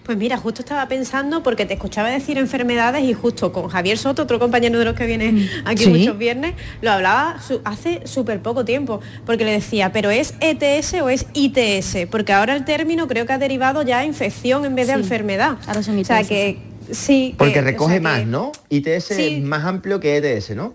[0.04, 4.24] Pues mira, justo estaba pensando porque te escuchaba decir enfermedades y justo con Javier Soto,
[4.24, 5.89] otro compañero de los que viene aquí Sí.
[5.89, 11.01] muchos viernes, lo hablaba su- hace súper poco tiempo, porque le decía, pero ¿es ETS
[11.01, 12.06] o es ITS?
[12.12, 14.99] Porque ahora el término creo que ha derivado ya a infección en vez de Sí.
[14.99, 15.58] enfermedad.
[15.68, 16.58] Ahora son O sea ITS, que
[16.91, 17.36] sí.
[17.38, 18.51] Porque que- o recoge que- más, ¿no?
[18.70, 19.36] ITS Sí.
[19.38, 20.74] es más amplio que ETS, ¿no?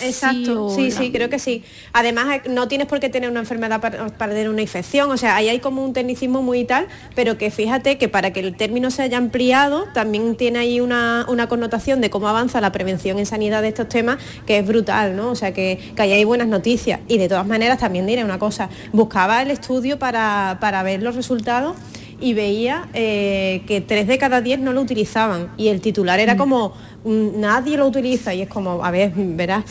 [0.00, 1.62] Exacto, sí, sí, creo que sí.
[1.92, 5.16] Además, eh, no tienes por qué tener una enfermedad para, para tener una infección, o
[5.16, 8.56] sea, ahí hay como un tecnicismo muy tal, pero que fíjate que para que el
[8.56, 13.18] término se haya ampliado, también tiene ahí una, una connotación de cómo avanza la prevención
[13.18, 15.30] en sanidad de estos temas, que es brutal, ¿no?
[15.30, 17.00] O sea, que, que ahí hay buenas noticias.
[17.08, 21.14] Y de todas maneras, también diré una cosa, buscaba el estudio para, para ver los
[21.14, 21.76] resultados
[22.18, 26.38] y veía eh, que tres de cada diez no lo utilizaban y el titular era
[26.38, 26.72] como "Mm,
[27.06, 29.64] nadie lo utiliza y es como, a ver, verás,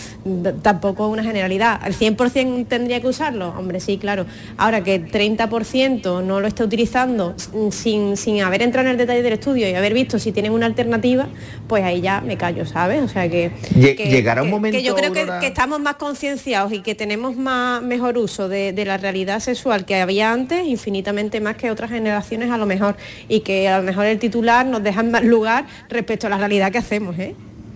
[0.61, 1.79] tampoco es una generalidad.
[1.81, 3.49] ¿Al 100% tendría que usarlo?
[3.57, 4.25] Hombre, sí, claro.
[4.57, 7.35] Ahora que 30% no lo está utilizando
[7.71, 10.65] sin, sin haber entrado en el detalle del estudio y haber visto si tienen una
[10.65, 11.27] alternativa,
[11.67, 13.01] pues ahí ya me callo, ¿sabes?
[13.03, 13.51] O sea que...
[13.75, 17.35] Lle- que- llegará un momento, Que yo creo que, estamos más concienciados y que tenemos
[17.35, 21.89] más, mejor uso de, de la realidad sexual que había antes, infinitamente más que otras
[21.91, 22.95] generaciones a lo mejor,
[23.27, 26.37] y que a lo mejor el titular nos deja en más lugar respecto a la
[26.37, 27.24] realidad que hacemos, ¿eh?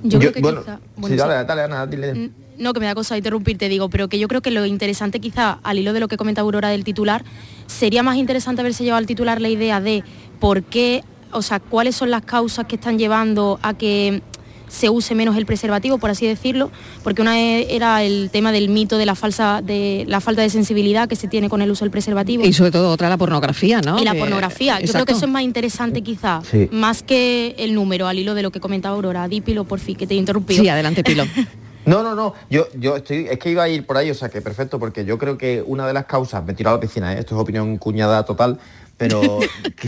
[0.04, 2.32] Yo, creo que bueno, quizá- sí, bueno, dale, dale, Ana, dile.
[2.58, 5.60] No, que me da cosa interrumpirte, digo, pero que yo creo que lo interesante quizá,
[5.64, 7.24] al hilo de lo que comenta Aurora del titular,
[7.68, 10.04] sería más interesante haberse llevado al titular la idea de
[10.40, 14.22] por qué, o sea, cuáles son las causas que están llevando a que
[14.70, 16.72] se use menos el preservativo, por así decirlo,
[17.04, 20.50] porque una e- era el tema del mito de la falsa, de la falta de
[20.50, 22.46] sensibilidad que se tiene con el uso del preservativo.
[22.46, 24.00] Y sobre todo otra la pornografía, ¿no?
[24.00, 24.80] Y la pornografía.
[24.80, 26.70] Yo creo que eso es más interesante quizá, Sí.
[26.72, 29.28] más que el número, al hilo de lo que comentaba Aurora.
[29.28, 30.62] Dípilo, por fin, que te he interrumpido.
[30.64, 31.26] Sí, adelante, Pilo.
[31.86, 34.30] No, no, no, yo, yo estoy, es que iba a ir por ahí, o sea
[34.30, 36.82] que perfecto, porque yo creo que una de las causas, me he tirado a la
[36.82, 37.20] piscina, ¿eh?
[37.20, 38.60] esto es opinión cuñada total,
[38.98, 39.88] pero que-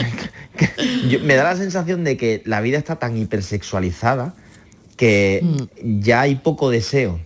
[0.57, 4.33] que- que yo- me da la sensación de que la vida está tan hipersexualizada
[4.95, 5.43] que
[5.83, 7.19] ya hay poco deseo.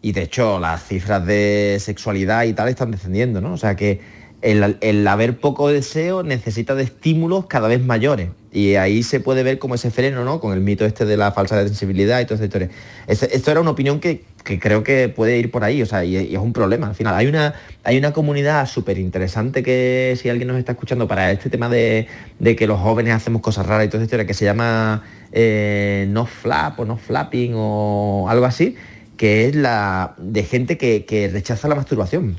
[0.00, 3.52] Y de hecho las cifras de sexualidad y tal están descendiendo, ¿no?
[3.52, 4.00] O sea que
[4.42, 8.28] el, el haber poco deseo necesita de estímulos cada vez mayores.
[8.52, 10.40] Y ahí se puede ver como ese freno, ¿no?
[10.40, 12.70] Con el mito este de la falsa sensibilidad y toda esta historia.
[13.06, 16.16] Esto era una opinión que, que creo que puede ir por ahí, o sea, y,
[16.16, 16.88] es un problema.
[16.88, 21.06] Al final, hay una, hay una comunidad súper interesante que si alguien nos está escuchando
[21.06, 22.06] para este tema de,
[22.38, 26.06] de que los jóvenes hacemos cosas raras y toda esta historia, que se llama eh,
[26.10, 28.74] no flap o no flapping o algo así,
[29.18, 32.36] que es la de gente que, que rechaza la masturbación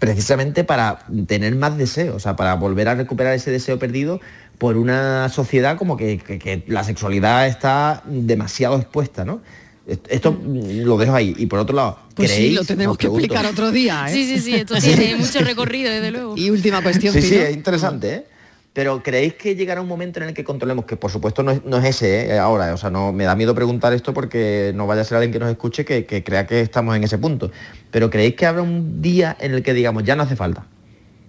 [0.00, 4.20] precisamente para tener más deseo, o sea, para volver a recuperar ese deseo perdido
[4.58, 9.40] por una sociedad como que, que- que la sexualidad está demasiado expuesta, ¿no?
[9.86, 11.34] Est- Esto mm, lo dejo ahí.
[11.36, 12.54] Y por otro lado, Pues sí, ¿creéis?
[12.56, 14.12] lo tenemos Os que explicar otro día, ¿eh?
[14.12, 16.34] Sí, sí, sí, esto tiene mucho recorrido, desde luego.
[16.36, 18.24] Y última cuestión, Sí, sí, es interesante, ¿eh?
[18.72, 20.84] Pero ¿creéis que llegará un momento en el que controlemos?
[20.84, 22.38] Que por supuesto no es, no es ese ¿eh?
[22.40, 25.32] ahora, o sea, no me da miedo preguntar esto porque no vaya a ser alguien
[25.32, 27.52] que nos escuche que, que crea que estamos en ese punto.
[27.92, 30.66] Pero ¿creéis que habrá un día en el que digamos, ya no hace falta?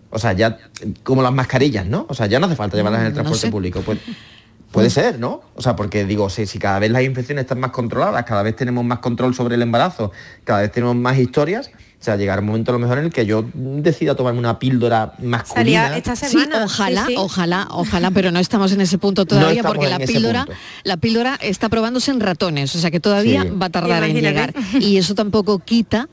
[0.10, 0.58] O sea, ya
[1.04, 2.08] como las mascarillas, ¿no?
[2.10, 3.52] O sea, ya no hace falta llevarlas en el Mm, no transporte sé.
[3.52, 3.82] público.
[3.82, 4.00] Pues,
[4.72, 5.42] puede ser, ¿no?
[5.56, 8.56] O sea, porque digo, si, si cada vez las infecciones están más controladas, cada vez
[8.56, 10.12] tenemos más control sobre el embarazo,
[10.44, 13.12] cada vez tenemos más historias, o sea, llegará un momento a lo mejor en el
[13.12, 15.88] que yo decida tomarme una píldora masculina.
[16.30, 20.46] Sí, ojalá, ojalá, ojalá, pero no estamos en ese punto todavía porque la píldora,
[20.84, 23.50] la píldora está probándose en ratones, o sea que todavía Sí.
[23.50, 24.54] va a tardar en llegar.
[24.80, 26.10] Y eso tampoco quita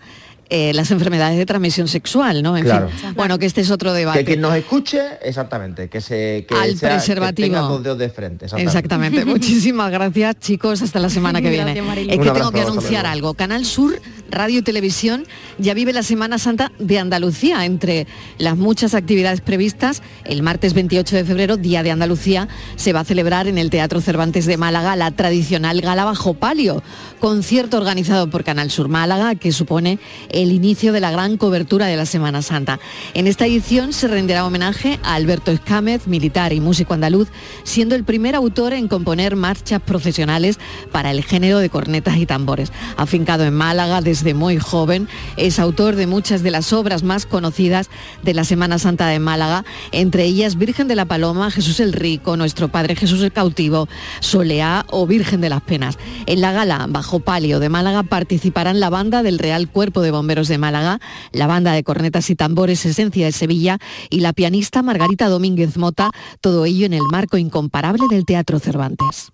[0.54, 2.58] eh, las enfermedades de transmisión sexual, ¿no?
[2.58, 2.90] En Claro.
[2.90, 4.24] fin, bueno, que este es otro Que debate.
[4.26, 7.46] quien nos escuche, exactamente, que se que Al sea- que preservativo.
[7.46, 8.46] tenga dos dedos de frente.
[8.58, 9.24] Exactamente.
[9.24, 10.82] Muchísimas gracias, chicos.
[10.82, 11.72] Hasta la semana que viene.
[11.72, 13.32] Es Un que tengo que anunciar algo.
[13.32, 13.98] Canal Sur
[14.30, 15.24] Radio y Televisión
[15.58, 17.64] ya vive la Semana Santa de Andalucía.
[17.64, 18.06] Entre
[18.38, 23.04] las muchas actividades previstas, el martes 28 de febrero, Día de Andalucía, se va a
[23.04, 26.82] celebrar en el Teatro Cervantes de Málaga la tradicional gala bajo palio,
[27.20, 29.98] concierto organizado por Canal Sur Málaga que supone
[30.30, 32.80] el inicio de la gran cobertura de la Semana Santa.
[33.14, 37.28] En esta edición se rendirá homenaje a Alberto Escámez, militar y músico andaluz,
[37.62, 40.58] siendo el primer autor en componer marchas profesionales
[40.90, 42.72] para el género de cornetas y tambores.
[42.96, 47.90] Afincado en Málaga desde muy joven, es autor de muchas de las obras más conocidas
[48.22, 52.36] de la Semana Santa de Málaga, entre ellas Virgen de la Paloma, Jesús el Rico,
[52.36, 53.88] Nuestro Padre Jesús el Cautivo,
[54.20, 55.98] Soleá o Virgen de las Penas.
[56.26, 60.56] En la gala Bajo Palio de Málaga participarán la banda del Real Cuerpo de De
[60.56, 60.98] Málaga,
[61.32, 63.78] la banda de cornetas y tambores Esencia de Sevilla
[64.08, 66.10] y la pianista Margarita Domínguez Mota,
[66.40, 69.30] todo ello en el marco incomparable del Teatro Cervantes.